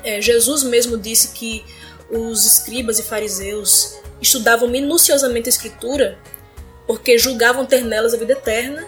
É, 0.04 0.22
Jesus 0.22 0.62
mesmo 0.62 0.96
disse 0.96 1.30
que 1.30 1.66
os 2.12 2.46
escribas 2.46 3.00
e 3.00 3.04
fariseus 3.04 3.98
estudavam 4.22 4.68
minuciosamente 4.68 5.50
a 5.50 5.52
Escritura 5.52 6.18
porque 6.86 7.18
julgavam 7.18 7.66
ter 7.66 7.84
nelas 7.84 8.14
a 8.14 8.18
vida 8.18 8.34
eterna 8.34 8.86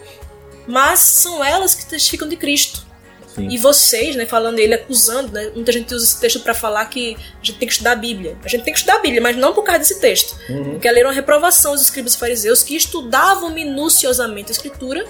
mas 0.68 1.00
são 1.00 1.44
elas 1.44 1.74
que 1.74 1.86
testificam 1.86 2.28
de 2.28 2.36
Cristo. 2.36 2.86
Sim. 3.34 3.48
E 3.50 3.58
vocês, 3.58 4.16
né, 4.16 4.26
falando 4.26 4.60
ele, 4.60 4.74
acusando, 4.74 5.32
né, 5.32 5.52
muita 5.56 5.72
gente 5.72 5.94
usa 5.94 6.06
esse 6.06 6.20
texto 6.20 6.42
para 6.42 6.54
falar 6.54 6.86
que 6.86 7.16
a 7.16 7.46
gente 7.46 7.58
tem 7.58 7.68
que 7.68 7.74
estudar 7.74 7.94
a 7.94 7.96
Bíblia. 7.96 8.38
A 8.44 8.48
gente 8.50 8.64
tem 8.64 8.74
que 8.74 8.80
estudar 8.80 8.96
a 8.96 9.00
Bíblia, 9.00 9.22
mas 9.22 9.38
não 9.38 9.54
por 9.54 9.64
causa 9.64 9.80
desse 9.80 10.00
texto. 10.02 10.36
Uhum. 10.50 10.72
Porque 10.72 10.88
ali 10.88 11.00
era 11.00 11.08
uma 11.08 11.14
reprovação 11.14 11.74
dos 11.74 11.82
escribas 11.82 12.16
e 12.16 12.18
fariseus 12.18 12.62
que 12.62 12.76
estudavam 12.76 13.50
minuciosamente 13.52 14.50
a 14.50 14.52
Escritura 14.52 15.06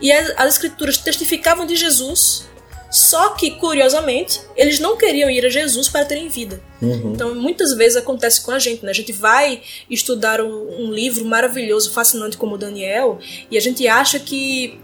e 0.00 0.12
as, 0.12 0.32
as 0.36 0.54
Escrituras 0.54 0.96
testificavam 0.98 1.66
de 1.66 1.74
Jesus, 1.74 2.48
só 2.90 3.30
que, 3.30 3.52
curiosamente, 3.52 4.40
eles 4.56 4.80
não 4.80 4.96
queriam 4.96 5.30
ir 5.30 5.46
a 5.46 5.48
Jesus 5.48 5.88
para 5.88 6.04
terem 6.04 6.28
vida. 6.28 6.60
Uhum. 6.82 7.12
Então, 7.14 7.34
muitas 7.34 7.72
vezes 7.74 7.96
acontece 7.96 8.40
com 8.40 8.50
a 8.50 8.58
gente, 8.58 8.84
né? 8.84 8.90
A 8.90 8.94
gente 8.94 9.12
vai 9.12 9.62
estudar 9.88 10.40
um, 10.40 10.86
um 10.86 10.92
livro 10.92 11.24
maravilhoso, 11.24 11.92
fascinante 11.92 12.36
como 12.36 12.56
o 12.56 12.58
Daniel, 12.58 13.18
e 13.50 13.56
a 13.56 13.60
gente 13.60 13.86
acha 13.86 14.18
que 14.18 14.78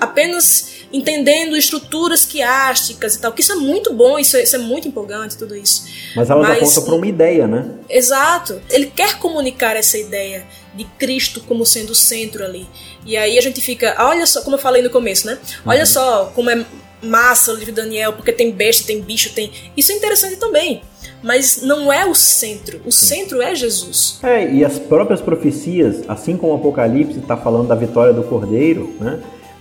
apenas 0.00 0.82
entendendo 0.92 1.56
estruturas 1.56 2.24
quiásticas 2.24 3.14
e 3.14 3.20
tal, 3.20 3.32
que 3.32 3.40
isso 3.40 3.52
é 3.52 3.56
muito 3.56 3.92
bom, 3.92 4.18
isso 4.18 4.36
é, 4.36 4.42
isso 4.42 4.56
é 4.56 4.58
muito 4.58 4.88
empolgante, 4.88 5.36
tudo 5.36 5.54
isso. 5.54 5.84
Mas 6.16 6.28
elas 6.28 6.48
Mas- 6.48 6.58
apontam 6.58 6.84
para 6.84 6.94
uma 6.94 7.06
ideia, 7.06 7.46
né? 7.46 7.70
Exato. 7.88 8.60
Ele 8.68 8.86
quer 8.86 9.18
comunicar 9.18 9.76
essa 9.76 9.96
ideia 9.96 10.44
de 10.74 10.84
Cristo 10.98 11.40
como 11.46 11.64
sendo 11.64 11.90
o 11.90 11.94
centro 11.94 12.44
ali. 12.44 12.66
E 13.06 13.16
aí 13.16 13.38
a 13.38 13.40
gente 13.40 13.60
fica, 13.60 13.94
olha 13.98 14.26
só, 14.26 14.42
como 14.42 14.56
eu 14.56 14.60
falei 14.60 14.82
no 14.82 14.90
começo, 14.90 15.26
né? 15.26 15.38
Olha 15.64 15.86
só 15.86 16.32
como 16.34 16.50
é 16.50 16.64
massa 17.02 17.52
o 17.52 17.54
livro 17.54 17.72
de 17.72 17.80
Daniel, 17.82 18.12
porque 18.12 18.32
tem 18.32 18.52
besta, 18.52 18.86
tem 18.86 19.00
bicho, 19.00 19.34
tem. 19.34 19.50
Isso 19.76 19.92
é 19.92 19.96
interessante 19.96 20.36
também. 20.36 20.82
Mas 21.22 21.62
não 21.62 21.92
é 21.92 22.04
o 22.04 22.14
centro. 22.14 22.80
O 22.84 22.90
centro 22.90 23.40
é 23.40 23.54
Jesus. 23.54 24.18
É, 24.22 24.52
e 24.52 24.64
as 24.64 24.78
próprias 24.78 25.20
profecias, 25.20 26.02
assim 26.08 26.36
como 26.36 26.52
o 26.52 26.56
Apocalipse 26.56 27.18
está 27.18 27.36
falando 27.36 27.68
da 27.68 27.74
vitória 27.74 28.12
do 28.12 28.22
Cordeiro, 28.24 28.92
né? 29.00 29.20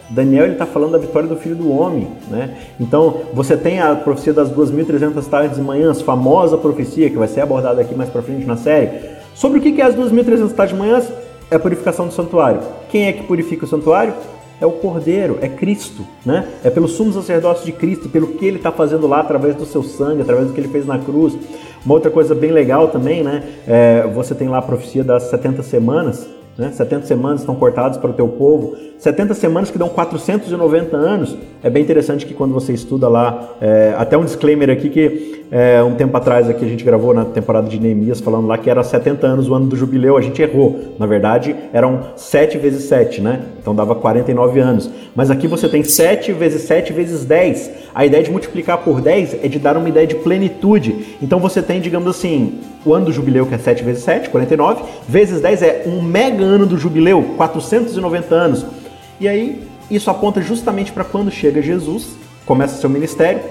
Daniel 0.10 0.52
está 0.52 0.66
falando 0.66 0.92
da 0.92 0.98
vitória 0.98 1.28
do 1.28 1.38
Filho 1.38 1.56
do 1.56 1.72
Homem, 1.72 2.08
né? 2.30 2.58
Então 2.80 3.22
você 3.34 3.56
tem 3.56 3.80
a 3.80 3.96
profecia 3.96 4.34
das 4.34 4.50
2.300 4.50 5.26
tardes 5.26 5.58
e 5.58 5.62
manhãs, 5.62 6.02
famosa 6.02 6.58
profecia 6.58 7.10
que 7.10 7.18
vai 7.18 7.30
ser 7.30 7.42
abordada 7.42 7.82
aqui 7.82 7.96
mais 7.96 8.10
para 8.10 8.22
frente 8.22 8.46
na 8.46 8.58
série. 8.58 8.90
Sobre 9.34 9.60
o 9.60 9.62
que 9.62 9.72
que 9.72 9.82
é 9.82 9.86
as 9.86 9.96
2.300 9.96 10.52
tardes 10.54 10.76
e 10.76 10.80
manhãs? 10.80 11.10
É 11.50 11.56
a 11.56 11.60
purificação 11.60 12.08
do 12.08 12.14
santuário. 12.14 12.62
Quem 12.90 13.08
é 13.08 13.14
que 13.14 13.24
purifica 13.24 13.66
o 13.66 13.68
santuário? 13.68 14.14
É 14.62 14.66
o 14.66 14.72
Cordeiro, 14.74 15.40
é 15.42 15.50
Cristo, 15.50 16.06
né? 16.24 16.48
É 16.64 16.70
pelo 16.70 16.88
sumo 16.88 17.12
sacerdócio 17.12 17.66
de 17.66 17.72
Cristo, 17.72 18.08
pelo 18.08 18.28
que 18.28 18.46
ele 18.46 18.58
está 18.58 18.72
fazendo 18.72 19.08
lá 19.08 19.20
através 19.20 19.56
do 19.56 19.66
seu 19.66 19.82
sangue, 19.82 20.22
através 20.22 20.48
do 20.48 20.54
que 20.54 20.60
ele 20.60 20.68
fez 20.68 20.86
na 20.86 21.00
cruz. 21.00 21.36
Uma 21.84 21.96
outra 21.96 22.12
coisa 22.12 22.36
bem 22.36 22.52
legal 22.52 22.90
também, 22.90 23.24
né? 23.24 23.44
É, 23.68 24.08
você 24.14 24.36
tem 24.36 24.48
lá 24.48 24.60
a 24.60 24.62
profecia 24.62 25.04
das 25.04 25.24
70 25.24 25.64
semanas, 25.64 26.30
né? 26.62 26.72
70 26.72 27.08
semanas 27.08 27.40
estão 27.40 27.56
cortadas 27.56 27.98
para 27.98 28.12
o 28.12 28.14
teu 28.14 28.28
povo. 28.28 28.78
70 29.00 29.34
semanas 29.34 29.72
que 29.72 29.80
dão 29.80 29.90
490 29.90 30.96
anos. 30.96 31.36
É 31.64 31.70
bem 31.72 31.82
interessante 31.82 32.24
que 32.24 32.36
quando 32.36 32.54
você 32.54 32.72
estuda 32.72 33.10
lá, 33.10 33.56
é, 33.60 33.96
até 33.98 34.16
um 34.16 34.24
disclaimer 34.24 34.70
aqui 34.70 34.90
que 34.90 35.42
é, 35.52 35.82
um 35.84 35.96
tempo 35.96 36.16
atrás 36.16 36.48
aqui 36.48 36.64
a 36.64 36.68
gente 36.68 36.84
gravou 36.84 37.14
na 37.14 37.26
temporada 37.26 37.68
de 37.68 37.78
Neemias 37.80 38.22
falando 38.22 38.48
lá 38.48 38.58
que 38.58 38.70
era 38.70 38.82
70 38.84 39.28
anos 39.28 39.50
o 39.50 39.54
ano 39.54 39.66
do 39.66 39.76
jubileu, 39.76 40.16
a 40.16 40.22
gente 40.22 40.40
errou. 40.40 40.94
Na 41.00 41.08
verdade, 41.08 41.56
eram 41.74 42.12
7 42.16 42.60
vezes 42.60 42.84
7, 42.84 43.22
né? 43.22 43.42
Então 43.60 43.74
dava 43.74 43.96
49 43.96 44.60
anos. 44.60 44.90
Mas 45.16 45.32
aqui 45.32 45.48
você 45.48 45.68
tem 45.68 45.84
7 45.84 46.32
vezes 46.32 46.62
7 46.62 46.94
vezes 46.94 47.26
10. 47.26 47.72
A 47.94 48.06
ideia 48.06 48.24
de 48.24 48.30
multiplicar 48.30 48.78
por 48.78 49.02
10 49.02 49.44
é 49.44 49.48
de 49.48 49.58
dar 49.58 49.76
uma 49.76 49.90
ideia 49.90 50.06
de 50.06 50.16
plenitude. 50.16 51.18
Então 51.22 51.40
você 51.40 51.62
tem, 51.62 51.82
digamos 51.82 52.08
assim, 52.08 52.60
o 52.86 52.94
ano 52.94 53.06
do 53.06 53.12
jubileu, 53.12 53.46
que 53.46 53.54
é 53.54 53.58
7 53.58 53.84
vezes 53.84 54.04
7, 54.04 54.30
49, 54.30 54.84
vezes 55.08 55.42
10 55.42 55.62
é 55.62 55.84
um 55.86 56.02
mega 56.02 56.44
ano 56.44 56.66
do 56.66 56.78
jubileu, 56.78 57.34
490 57.38 58.34
anos. 58.36 58.66
E 59.20 59.28
aí, 59.28 59.64
isso 59.90 60.10
aponta 60.10 60.42
justamente 60.42 60.92
para 60.92 61.04
quando 61.04 61.30
chega 61.30 61.62
Jesus, 61.62 62.16
começa 62.46 62.80
seu 62.80 62.90
ministério, 62.90 63.42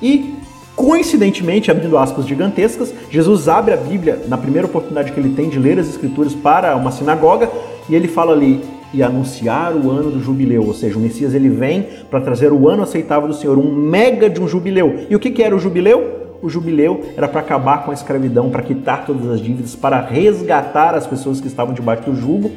e 0.00 0.34
coincidentemente, 0.74 1.70
abrindo 1.70 1.96
aspas 1.96 2.26
gigantescas, 2.26 2.92
Jesus 3.10 3.48
abre 3.48 3.74
a 3.74 3.76
Bíblia 3.76 4.22
na 4.26 4.36
primeira 4.36 4.66
oportunidade 4.66 5.12
que 5.12 5.20
ele 5.20 5.34
tem 5.34 5.48
de 5.48 5.58
ler 5.58 5.78
as 5.78 5.88
Escrituras 5.88 6.34
para 6.34 6.74
uma 6.76 6.90
sinagoga, 6.90 7.48
e 7.88 7.94
ele 7.94 8.08
fala 8.08 8.32
ali, 8.32 8.60
e 8.92 9.02
anunciar 9.02 9.74
o 9.74 9.90
ano 9.90 10.10
do 10.10 10.20
jubileu, 10.20 10.66
ou 10.66 10.74
seja, 10.74 10.98
o 10.98 11.00
Messias 11.00 11.34
ele 11.34 11.48
vem 11.48 11.86
para 12.10 12.20
trazer 12.20 12.52
o 12.52 12.68
ano 12.68 12.82
aceitável 12.82 13.28
do 13.28 13.34
Senhor, 13.34 13.56
um 13.58 13.72
mega 13.72 14.28
de 14.28 14.40
um 14.40 14.46
jubileu. 14.46 15.06
E 15.08 15.16
o 15.16 15.18
que, 15.18 15.30
que 15.30 15.42
era 15.42 15.56
o 15.56 15.58
jubileu? 15.58 16.21
O 16.42 16.48
jubileu 16.48 17.12
era 17.16 17.28
para 17.28 17.40
acabar 17.40 17.84
com 17.84 17.92
a 17.92 17.94
escravidão, 17.94 18.50
para 18.50 18.62
quitar 18.62 19.06
todas 19.06 19.30
as 19.30 19.40
dívidas, 19.40 19.76
para 19.76 20.00
resgatar 20.00 20.92
as 20.92 21.06
pessoas 21.06 21.40
que 21.40 21.46
estavam 21.46 21.72
debaixo 21.72 22.10
do 22.10 22.16
jugo. 22.16 22.50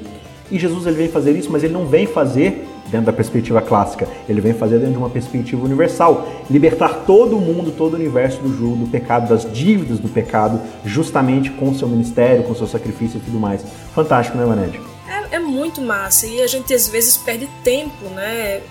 E 0.49 0.57
Jesus 0.57 0.87
ele 0.87 0.95
vem 0.95 1.07
fazer 1.07 1.33
isso, 1.33 1.51
mas 1.51 1.63
ele 1.63 1.73
não 1.73 1.85
vem 1.85 2.07
fazer 2.07 2.67
dentro 2.89 3.05
da 3.05 3.13
perspectiva 3.13 3.61
clássica, 3.61 4.07
ele 4.27 4.41
vem 4.41 4.53
fazer 4.53 4.77
dentro 4.77 4.93
de 4.93 4.97
uma 4.97 5.09
perspectiva 5.09 5.63
universal, 5.63 6.27
libertar 6.49 7.03
todo 7.05 7.37
o 7.37 7.41
mundo, 7.41 7.71
todo 7.71 7.93
o 7.93 7.95
universo 7.95 8.41
do 8.41 8.55
jugo, 8.55 8.85
do 8.85 8.91
pecado, 8.91 9.29
das 9.29 9.51
dívidas 9.51 9.99
do 9.99 10.07
pecado, 10.07 10.59
justamente 10.83 11.51
com 11.51 11.69
o 11.69 11.75
seu 11.75 11.87
ministério, 11.87 12.43
com 12.43 12.53
o 12.53 12.55
seu 12.55 12.67
sacrifício 12.67 13.17
e 13.17 13.21
tudo 13.21 13.39
mais. 13.39 13.63
Fantástico, 13.93 14.37
né, 14.37 14.45
Vaned? 14.45 14.79
É, 15.07 15.35
é 15.35 15.39
muito 15.39 15.79
massa 15.81 16.25
e 16.25 16.41
a 16.41 16.47
gente 16.47 16.73
às 16.73 16.87
vezes 16.87 17.17
perde 17.17 17.47
tempo, 17.63 18.05
né? 18.15 18.61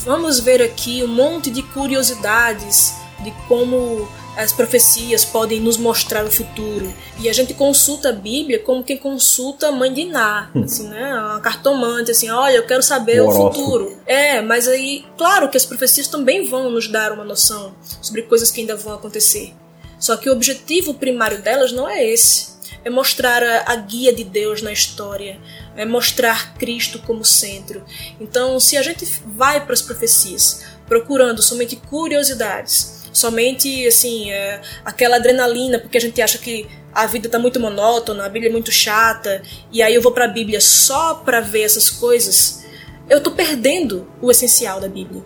Vamos 0.00 0.40
ver 0.40 0.62
aqui 0.62 1.02
um 1.04 1.08
monte 1.08 1.50
de 1.50 1.62
curiosidades 1.62 2.94
de 3.22 3.32
como 3.48 4.06
as 4.38 4.52
profecias 4.52 5.24
podem 5.24 5.58
nos 5.58 5.76
mostrar 5.76 6.24
o 6.24 6.30
futuro. 6.30 6.94
E 7.18 7.28
a 7.28 7.32
gente 7.32 7.52
consulta 7.54 8.10
a 8.10 8.12
Bíblia 8.12 8.60
como 8.60 8.84
quem 8.84 8.96
consulta 8.96 9.66
a 9.66 9.72
mãe 9.72 9.92
de 9.92 10.02
Iná, 10.02 10.48
assim, 10.64 10.86
né? 10.86 11.12
Uma 11.12 11.40
cartomante, 11.40 12.12
assim, 12.12 12.30
olha, 12.30 12.54
eu 12.54 12.64
quero 12.64 12.80
saber 12.80 13.20
O 13.20 13.28
o, 13.28 13.32
futuro. 13.32 13.98
É, 14.06 14.40
mas 14.40 14.68
aí, 14.68 15.04
claro 15.16 15.48
que 15.48 15.56
as 15.56 15.66
profecias 15.66 16.06
também 16.06 16.46
vão 16.46 16.70
nos 16.70 16.86
dar 16.86 17.10
uma 17.10 17.24
noção 17.24 17.74
sobre 18.00 18.22
coisas 18.22 18.52
que 18.52 18.60
ainda 18.60 18.76
vão 18.76 18.94
acontecer. 18.94 19.52
Só 19.98 20.16
que 20.16 20.30
o 20.30 20.32
objetivo 20.32 20.94
primário 20.94 21.42
delas 21.42 21.72
não 21.72 21.88
é 21.88 22.06
esse. 22.06 22.56
É 22.84 22.90
mostrar 22.90 23.42
a, 23.42 23.72
a 23.72 23.74
guia 23.74 24.14
de 24.14 24.22
Deus 24.22 24.62
na 24.62 24.70
história, 24.70 25.40
é 25.74 25.84
mostrar 25.84 26.54
Cristo 26.54 27.00
como 27.00 27.24
centro. 27.24 27.82
Então, 28.20 28.60
se 28.60 28.76
a 28.76 28.82
gente 28.82 29.04
vai 29.26 29.64
para 29.64 29.72
as 29.72 29.82
profecias 29.82 30.62
procurando 30.86 31.42
somente 31.42 31.74
curiosidades, 31.74 32.97
somente 33.12 33.86
assim 33.86 34.30
é, 34.30 34.60
aquela 34.84 35.16
adrenalina, 35.16 35.78
porque 35.78 35.98
a 35.98 36.00
gente 36.00 36.20
acha 36.20 36.38
que 36.38 36.68
a 36.92 37.06
vida 37.06 37.26
está 37.26 37.38
muito 37.38 37.60
monótona, 37.60 38.24
a 38.24 38.28
Bíblia 38.28 38.50
é 38.50 38.52
muito 38.52 38.72
chata, 38.72 39.42
e 39.70 39.82
aí 39.82 39.94
eu 39.94 40.02
vou 40.02 40.12
para 40.12 40.24
a 40.24 40.28
Bíblia 40.28 40.60
só 40.60 41.14
para 41.14 41.40
ver 41.40 41.62
essas 41.62 41.88
coisas, 41.90 42.64
eu 43.08 43.18
estou 43.18 43.32
perdendo 43.32 44.06
o 44.20 44.30
essencial 44.30 44.80
da 44.80 44.88
Bíblia, 44.88 45.22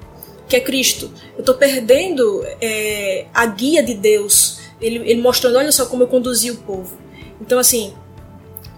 que 0.49 0.55
é 0.55 0.61
Cristo. 0.61 1.13
Eu 1.35 1.41
estou 1.41 1.55
perdendo 1.55 2.45
é, 2.61 3.27
a 3.33 3.47
guia 3.47 3.83
de 3.83 3.95
Deus, 3.95 4.61
ele, 4.81 4.99
ele 4.99 5.21
mostrando, 5.21 5.57
olha 5.57 5.73
só 5.73 5.87
como 5.87 6.03
eu 6.03 6.09
conduzi 6.09 6.51
o 6.51 6.57
povo. 6.59 6.99
Então, 7.41 7.59
assim, 7.59 7.95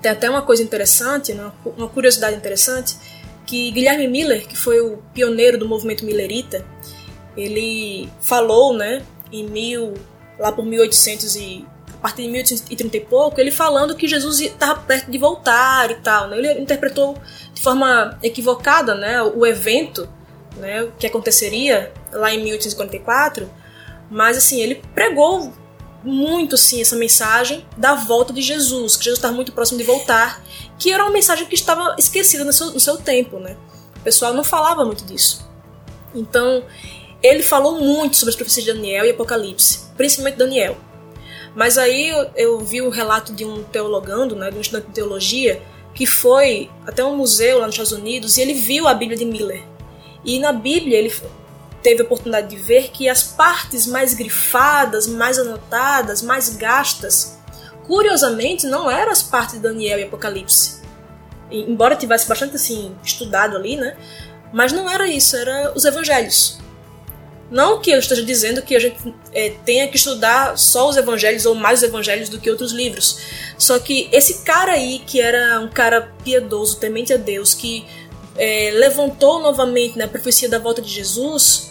tem 0.01 0.11
até 0.11 0.29
uma 0.31 0.43
coisa 0.43 0.62
interessante, 0.62 1.33
né, 1.33 1.51
uma 1.77 1.88
curiosidade 1.88 2.37
interessante, 2.37 2.97
que 3.47 3.71
Guilherme 3.71 4.09
Miller, 4.09 4.47
que 4.47 4.57
foi 4.57 4.81
o 4.81 4.99
pioneiro 5.12 5.59
do 5.59 5.69
movimento 5.69 6.05
millerita, 6.05 6.64
ele 7.37 8.09
falou, 8.20 8.75
né, 8.75 9.03
em 9.33 9.44
mil, 9.44 9.94
lá 10.38 10.53
por 10.53 10.64
1800 10.64 11.37
e 11.37 11.66
a 11.92 11.97
partir 12.05 12.23
de 12.23 12.29
1830 12.29 12.97
e 12.97 13.01
pouco, 13.01 13.40
ele 13.40 13.51
falando 13.51 13.94
que 13.94 14.07
Jesus 14.07 14.40
estava 14.40 14.81
perto 14.81 15.11
de 15.11 15.16
voltar 15.16 15.90
e 15.90 15.94
tal, 15.94 16.29
né? 16.29 16.37
Ele 16.37 16.61
interpretou 16.61 17.16
de 17.55 17.62
forma 17.62 18.18
equivocada, 18.23 18.94
né, 18.94 19.23
o 19.23 19.47
evento, 19.47 20.07
né, 20.57 20.88
que 20.99 21.07
aconteceria 21.07 21.92
lá 22.12 22.33
em 22.33 22.42
1844, 22.42 23.51
mas 24.11 24.37
assim, 24.37 24.61
ele 24.61 24.83
pregou 24.94 25.53
muito 26.05 26.59
sim 26.59 26.83
essa 26.83 26.94
mensagem 26.94 27.64
da 27.77 27.94
volta 27.94 28.33
de 28.33 28.42
Jesus, 28.42 28.97
que 28.97 29.05
Jesus 29.05 29.18
estava 29.18 29.35
muito 29.35 29.53
próximo 29.53 29.79
de 29.79 29.85
voltar, 29.85 30.44
que 30.79 30.92
era 30.92 31.03
uma 31.03 31.12
mensagem 31.12 31.47
que 31.47 31.55
estava 31.55 31.97
esquecida 31.99 32.44
no 32.44 32.53
seu, 32.53 32.70
no 32.70 32.81
seu 32.81 32.99
tempo, 32.99 33.38
né? 33.38 33.57
O 33.97 34.01
pessoal 34.01 34.35
não 34.35 34.44
falava 34.44 34.85
muito 34.85 35.05
disso. 35.07 35.49
Então, 36.14 36.62
ele 37.25 37.43
falou 37.43 37.81
muito 37.81 38.19
sobre 38.19 38.31
as 38.31 38.37
profecias 38.37 38.67
de 38.67 38.73
Daniel 38.75 39.07
e 39.07 39.11
Apocalipse, 39.11 39.87
principalmente 39.97 40.37
Daniel. 40.37 40.77
Mas 41.57 41.79
aí 41.79 42.11
eu, 42.11 42.31
eu 42.37 42.61
vi 42.61 42.83
o 42.83 42.91
relato 42.91 43.33
de 43.33 43.47
um 43.47 43.63
teologando, 43.63 44.37
né, 44.37 44.51
de 44.51 44.59
um 44.59 44.61
estudante 44.61 44.89
de 44.89 44.93
teologia, 44.93 45.63
que 45.95 46.05
foi 46.07 46.69
até 46.87 47.03
um 47.03 47.17
museu 47.17 47.61
lá 47.61 47.67
nos 47.67 47.75
Estados 47.75 47.93
Unidos 47.93 48.37
e 48.37 48.43
ele 48.43 48.53
viu 48.53 48.87
a 48.87 48.93
Bíblia 48.93 49.17
de 49.17 49.25
Miller. 49.25 49.65
E 50.23 50.39
na 50.39 50.53
Bíblia 50.53 50.99
ele 50.99 51.15
teve 51.83 52.03
a 52.03 52.05
oportunidade 52.05 52.49
de 52.49 52.57
ver 52.57 52.91
que 52.91 53.09
as 53.09 53.23
partes 53.23 53.87
mais 53.87 54.13
grifadas, 54.13 55.07
mais 55.07 55.39
anotadas, 55.39 56.21
mais 56.21 56.51
gastas, 56.51 57.39
curiosamente 57.87 58.67
não 58.67 58.91
eram 58.91 59.13
as 59.13 59.23
partes 59.23 59.55
de 59.55 59.61
Daniel 59.61 59.99
e 59.99 60.03
Apocalipse. 60.03 60.83
Embora 61.51 61.97
tivesse 61.97 62.29
bastante 62.29 62.57
assim 62.57 62.95
estudado 63.03 63.57
ali, 63.57 63.77
né? 63.77 63.97
Mas 64.53 64.73
não 64.73 64.91
era 64.91 65.07
isso, 65.07 65.37
era 65.37 65.73
os 65.75 65.85
evangelhos. 65.85 66.63
Não 67.55 67.81
que 67.81 67.93
eu 67.93 68.01
esteja 68.01 68.25
dizendo 68.25 68.62
que 68.62 68.75
a 68.75 68.81
gente 68.81 69.14
é, 69.33 69.51
tenha 69.64 69.87
que 69.87 69.97
estudar 69.97 70.59
só 70.59 70.88
os 70.88 70.97
evangelhos 70.97 71.47
ou 71.47 71.55
mais 71.55 71.79
os 71.79 71.85
evangelhos 71.85 72.29
do 72.29 72.40
que 72.40 72.51
outros 72.51 72.73
livros. 72.73 73.21
Só 73.57 73.79
que 73.79 74.09
esse 74.11 74.43
cara 74.43 74.73
aí, 74.73 75.01
que 75.07 75.21
era 75.21 75.61
um 75.61 75.69
cara 75.69 76.12
piedoso, 76.25 76.81
temente 76.81 77.12
a 77.12 77.17
Deus, 77.17 77.55
que 77.55 77.87
é, 78.37 78.73
levantou 78.75 79.40
novamente 79.40 79.97
na 79.97 80.07
né, 80.07 80.11
profecia 80.11 80.49
da 80.49 80.59
volta 80.59 80.83
de 80.83 80.90
Jesus, 80.90 81.71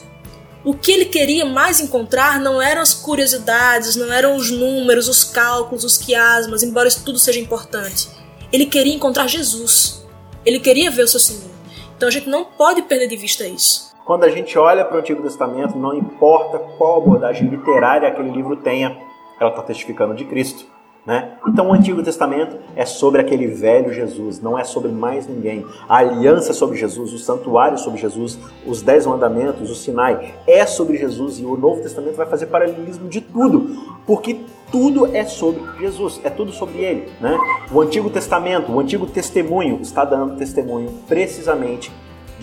o 0.63 0.73
que 0.73 0.89
ele 0.89 1.03
queria 1.03 1.43
mais 1.43 1.81
encontrar 1.81 2.39
não 2.39 2.61
eram 2.61 2.81
as 2.81 2.93
curiosidades, 2.93 3.97
não 3.97 4.09
eram 4.13 4.37
os 4.37 4.49
números, 4.49 5.09
os 5.09 5.25
cálculos, 5.25 5.83
os 5.83 5.97
quiasmas, 5.97 6.63
embora 6.63 6.87
isso 6.87 7.03
tudo 7.03 7.19
seja 7.19 7.41
importante. 7.41 8.07
Ele 8.53 8.67
queria 8.67 8.93
encontrar 8.93 9.27
Jesus. 9.27 10.01
Ele 10.45 10.61
queria 10.61 10.89
ver 10.89 11.03
o 11.03 11.07
seu 11.09 11.19
Senhor. 11.19 11.51
Então 11.97 12.07
a 12.07 12.11
gente 12.11 12.29
não 12.29 12.45
pode 12.45 12.83
perder 12.83 13.07
de 13.07 13.17
vista 13.17 13.45
isso. 13.45 13.92
Quando 14.05 14.25
a 14.25 14.29
gente 14.29 14.57
olha 14.57 14.83
para 14.83 14.97
o 14.97 14.99
Antigo 14.99 15.23
Testamento, 15.23 15.77
não 15.77 15.93
importa 15.95 16.59
qual 16.77 17.01
abordagem 17.01 17.47
literária 17.47 18.07
aquele 18.07 18.31
livro 18.31 18.57
tenha, 18.57 18.97
ela 19.39 19.49
está 19.49 19.61
testificando 19.61 20.13
de 20.13 20.25
Cristo. 20.25 20.65
Né? 21.05 21.37
Então 21.47 21.69
o 21.69 21.73
Antigo 21.73 22.01
Testamento 22.01 22.57
é 22.75 22.85
sobre 22.85 23.19
aquele 23.19 23.47
velho 23.47 23.93
Jesus, 23.93 24.41
não 24.41 24.59
é 24.59 24.63
sobre 24.65 24.91
mais 24.91 25.27
ninguém. 25.27 25.65
A 25.87 25.97
aliança 25.97 26.51
é 26.51 26.53
sobre 26.53 26.77
Jesus, 26.77 27.13
o 27.13 27.17
santuário 27.17 27.75
é 27.75 27.77
sobre 27.77 27.99
Jesus, 27.99 28.37
os 28.65 28.81
dez 28.81 29.05
mandamentos, 29.05 29.69
o 29.69 29.75
Sinai 29.75 30.33
é 30.47 30.65
sobre 30.65 30.97
Jesus 30.97 31.39
e 31.39 31.45
o 31.45 31.55
Novo 31.57 31.81
Testamento 31.81 32.15
vai 32.15 32.25
fazer 32.25 32.47
paralelismo 32.47 33.07
de 33.07 33.19
tudo, 33.19 33.83
porque 34.05 34.41
tudo 34.71 35.13
é 35.15 35.23
sobre 35.25 35.61
Jesus, 35.79 36.19
é 36.23 36.29
tudo 36.29 36.51
sobre 36.51 36.79
Ele. 36.79 37.09
Né? 37.21 37.37
O 37.71 37.81
Antigo 37.81 38.09
Testamento, 38.09 38.71
o 38.71 38.79
Antigo 38.79 39.05
Testemunho 39.05 39.79
está 39.81 40.05
dando 40.05 40.37
testemunho 40.37 40.89
precisamente 41.07 41.91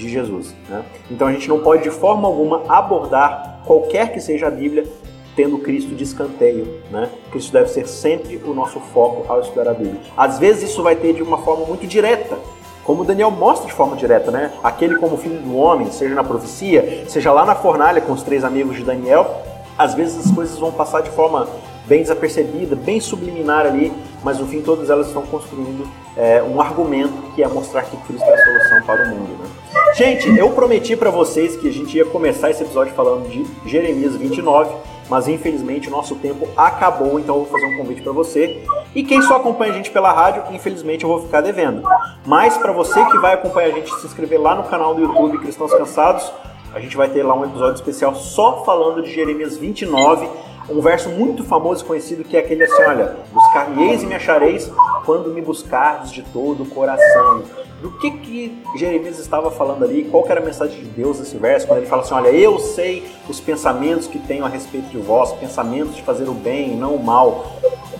de 0.00 0.08
Jesus. 0.08 0.54
Né? 0.68 0.82
Então 1.10 1.28
a 1.28 1.32
gente 1.32 1.48
não 1.48 1.60
pode 1.60 1.82
de 1.82 1.90
forma 1.90 2.26
alguma 2.26 2.62
abordar 2.68 3.60
qualquer 3.64 4.12
que 4.12 4.20
seja 4.20 4.46
a 4.48 4.50
Bíblia 4.50 4.84
tendo 5.36 5.58
Cristo 5.58 5.94
de 5.94 6.02
escanteio, 6.04 6.80
né? 6.90 7.08
Cristo 7.30 7.52
deve 7.52 7.68
ser 7.70 7.86
sempre 7.86 8.40
o 8.44 8.52
nosso 8.52 8.80
foco 8.92 9.24
ao 9.32 9.40
estudar 9.40 9.68
a 9.68 9.74
Bíblia. 9.74 10.00
Às 10.16 10.38
vezes 10.38 10.70
isso 10.70 10.82
vai 10.82 10.96
ter 10.96 11.14
de 11.14 11.22
uma 11.22 11.38
forma 11.38 11.64
muito 11.64 11.86
direta, 11.86 12.36
como 12.84 13.04
Daniel 13.04 13.30
mostra 13.30 13.68
de 13.68 13.72
forma 13.72 13.96
direta, 13.96 14.30
né? 14.30 14.52
Aquele 14.62 14.96
como 14.96 15.16
filho 15.16 15.38
do 15.38 15.56
homem, 15.56 15.90
seja 15.92 16.14
na 16.14 16.24
profecia, 16.24 17.04
seja 17.08 17.32
lá 17.32 17.44
na 17.44 17.54
fornalha 17.54 18.00
com 18.00 18.12
os 18.12 18.22
três 18.22 18.44
amigos 18.44 18.76
de 18.76 18.82
Daniel, 18.82 19.42
às 19.78 19.94
vezes 19.94 20.26
as 20.26 20.34
coisas 20.34 20.58
vão 20.58 20.72
passar 20.72 21.00
de 21.00 21.10
forma 21.10 21.48
bem 21.86 22.02
desapercebida, 22.02 22.76
bem 22.76 23.00
subliminar 23.00 23.66
ali, 23.66 23.92
mas 24.22 24.38
no 24.38 24.46
fim 24.46 24.60
todas 24.60 24.90
elas 24.90 25.08
estão 25.08 25.22
construindo 25.22 25.88
é, 26.16 26.42
um 26.42 26.60
argumento 26.60 27.32
que 27.34 27.42
é 27.42 27.48
mostrar 27.48 27.82
que 27.82 27.96
Cristo 27.98 28.24
é 28.24 28.34
a 28.34 28.44
solução 28.44 28.82
para 28.82 29.04
o 29.04 29.08
mundo. 29.08 29.38
Né? 29.42 29.59
Gente, 29.94 30.36
eu 30.36 30.50
prometi 30.50 30.96
para 30.96 31.10
vocês 31.10 31.56
que 31.56 31.68
a 31.68 31.72
gente 31.72 31.96
ia 31.96 32.04
começar 32.04 32.50
esse 32.50 32.62
episódio 32.62 32.92
falando 32.94 33.28
de 33.28 33.44
Jeremias 33.68 34.16
29 34.16 34.90
mas 35.10 35.26
infelizmente 35.26 35.88
o 35.88 35.90
nosso 35.90 36.14
tempo 36.14 36.48
acabou, 36.56 37.18
então 37.18 37.34
eu 37.34 37.44
vou 37.44 37.50
fazer 37.50 37.66
um 37.66 37.76
convite 37.76 38.00
para 38.00 38.12
você. 38.12 38.64
E 38.94 39.02
quem 39.02 39.20
só 39.20 39.36
acompanha 39.36 39.72
a 39.72 39.74
gente 39.74 39.90
pela 39.90 40.12
rádio, 40.12 40.44
infelizmente 40.52 41.02
eu 41.02 41.10
vou 41.10 41.20
ficar 41.22 41.40
devendo. 41.40 41.82
Mas 42.24 42.56
para 42.56 42.70
você 42.70 43.04
que 43.06 43.18
vai 43.18 43.34
acompanhar 43.34 43.70
a 43.70 43.72
gente, 43.72 43.92
se 43.92 44.06
inscrever 44.06 44.40
lá 44.40 44.54
no 44.54 44.62
canal 44.62 44.94
do 44.94 45.02
YouTube 45.02 45.38
Cristãos 45.38 45.74
Cansados, 45.74 46.32
a 46.72 46.78
gente 46.78 46.96
vai 46.96 47.08
ter 47.08 47.24
lá 47.24 47.34
um 47.34 47.44
episódio 47.44 47.74
especial 47.74 48.14
só 48.14 48.62
falando 48.64 49.02
de 49.02 49.12
Jeremias 49.12 49.56
29, 49.56 50.28
um 50.68 50.80
verso 50.80 51.08
muito 51.08 51.44
famoso 51.44 51.84
e 51.84 51.86
conhecido 51.86 52.24
que 52.24 52.36
é 52.36 52.40
aquele 52.40 52.64
assim, 52.64 52.82
olha, 52.82 53.16
buscar-me-eis 53.32 54.02
e 54.02 54.06
me 54.06 54.14
achareis 54.14 54.70
quando 55.04 55.30
me 55.30 55.40
buscardes 55.40 56.12
de 56.12 56.22
todo 56.22 56.62
o 56.62 56.66
coração. 56.66 57.42
Do 57.80 57.90
que 57.92 58.10
que 58.10 58.62
Jeremias 58.76 59.18
estava 59.18 59.50
falando 59.50 59.84
ali, 59.84 60.04
qual 60.04 60.26
era 60.28 60.38
a 60.38 60.44
mensagem 60.44 60.80
de 60.80 60.88
Deus 60.88 61.18
nesse 61.18 61.38
verso, 61.38 61.66
quando 61.66 61.78
ele 61.78 61.86
fala 61.86 62.02
assim, 62.02 62.12
olha, 62.12 62.28
eu 62.28 62.58
sei 62.58 63.10
os 63.26 63.40
pensamentos 63.40 64.06
que 64.06 64.18
tenho 64.18 64.44
a 64.44 64.48
respeito 64.48 64.90
de 64.90 64.98
vós, 64.98 65.32
pensamentos 65.32 65.96
de 65.96 66.02
fazer 66.02 66.28
o 66.28 66.34
bem 66.34 66.74
e 66.74 66.76
não 66.76 66.94
o 66.94 67.02
mal. 67.02 67.46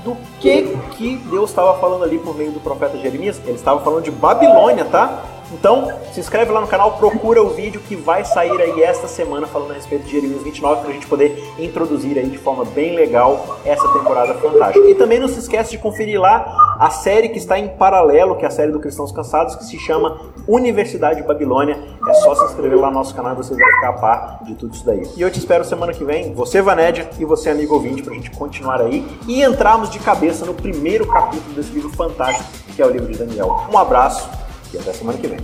Do 0.04 0.16
que 0.38 0.76
que 1.00 1.16
Deus 1.30 1.48
estava 1.48 1.78
falando 1.80 2.04
ali 2.04 2.18
por 2.18 2.36
meio 2.36 2.52
do 2.52 2.60
profeta 2.60 2.98
Jeremias? 2.98 3.40
Ele 3.46 3.56
estava 3.56 3.80
falando 3.80 4.04
de 4.04 4.10
Babilônia, 4.10 4.84
tá? 4.84 5.24
Então, 5.52 5.90
se 6.12 6.20
inscreve 6.20 6.52
lá 6.52 6.60
no 6.60 6.68
canal, 6.68 6.92
procura 6.92 7.42
o 7.42 7.48
vídeo 7.48 7.80
que 7.80 7.96
vai 7.96 8.24
sair 8.24 8.60
aí 8.60 8.82
esta 8.82 9.08
semana 9.08 9.46
falando 9.46 9.72
a 9.72 9.74
respeito 9.74 10.04
de 10.04 10.12
Jeremias 10.12 10.42
29 10.42 10.82
para 10.82 10.90
a 10.90 10.92
gente 10.92 11.06
poder 11.06 11.42
introduzir 11.58 12.18
aí 12.18 12.28
de 12.28 12.38
forma 12.38 12.64
bem 12.66 12.94
legal 12.94 13.58
essa 13.64 13.88
temporada 13.88 14.34
fantástica. 14.34 14.86
E 14.86 14.94
também 14.94 15.18
não 15.18 15.26
se 15.26 15.40
esquece 15.40 15.72
de 15.72 15.78
conferir 15.78 16.20
lá 16.20 16.76
a 16.78 16.90
série 16.90 17.30
que 17.30 17.38
está 17.38 17.58
em 17.58 17.68
paralelo, 17.68 18.36
que 18.36 18.44
é 18.44 18.48
a 18.48 18.50
série 18.50 18.70
do 18.70 18.78
Cristãos 18.78 19.10
Cansados, 19.10 19.56
que 19.56 19.64
se 19.64 19.78
chama 19.78 20.20
Universidade 20.46 21.22
Babilônia. 21.22 21.78
É 22.08 22.14
só 22.14 22.34
se 22.34 22.44
inscrever 22.44 22.78
lá 22.78 22.88
no 22.88 22.94
nosso 22.94 23.14
canal 23.14 23.34
e 23.34 23.36
você 23.36 23.54
vai 23.54 23.72
ficar 23.74 23.88
a 23.90 23.92
par 23.92 24.38
de 24.44 24.54
tudo 24.54 24.74
isso 24.74 24.84
daí. 24.84 25.06
E 25.16 25.20
eu 25.20 25.30
te 25.30 25.38
espero 25.38 25.64
semana 25.64 25.92
que 25.92 26.02
vem, 26.02 26.32
você 26.34 26.62
Vanédia 26.62 27.08
e 27.18 27.24
você 27.24 27.50
amigo 27.50 27.74
ouvinte, 27.74 28.02
para 28.02 28.12
a 28.12 28.16
gente 28.16 28.30
continuar 28.30 28.80
aí 28.80 29.06
e 29.26 29.42
entrarmos 29.42 29.90
de 29.90 29.98
cabeça 29.98 30.46
no 30.46 30.54
primeiro 30.54 31.06
capítulo 31.06 31.54
desse 31.54 31.70
livro 31.72 31.90
fantástico, 31.90 32.48
que 32.74 32.80
é 32.80 32.86
o 32.86 32.90
livro 32.90 33.10
de 33.12 33.18
Daniel. 33.18 33.66
Um 33.70 33.76
abraço 33.76 34.28
e 34.72 34.78
até 34.78 34.92
semana 34.92 35.18
que 35.18 35.26
vem. 35.26 35.38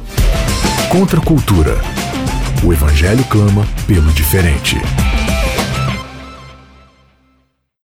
Contra 0.91 1.21
a 1.21 1.25
cultura. 1.25 1.73
O 2.65 2.73
Evangelho 2.73 3.25
clama 3.29 3.67
pelo 3.87 4.11
diferente. 4.13 4.77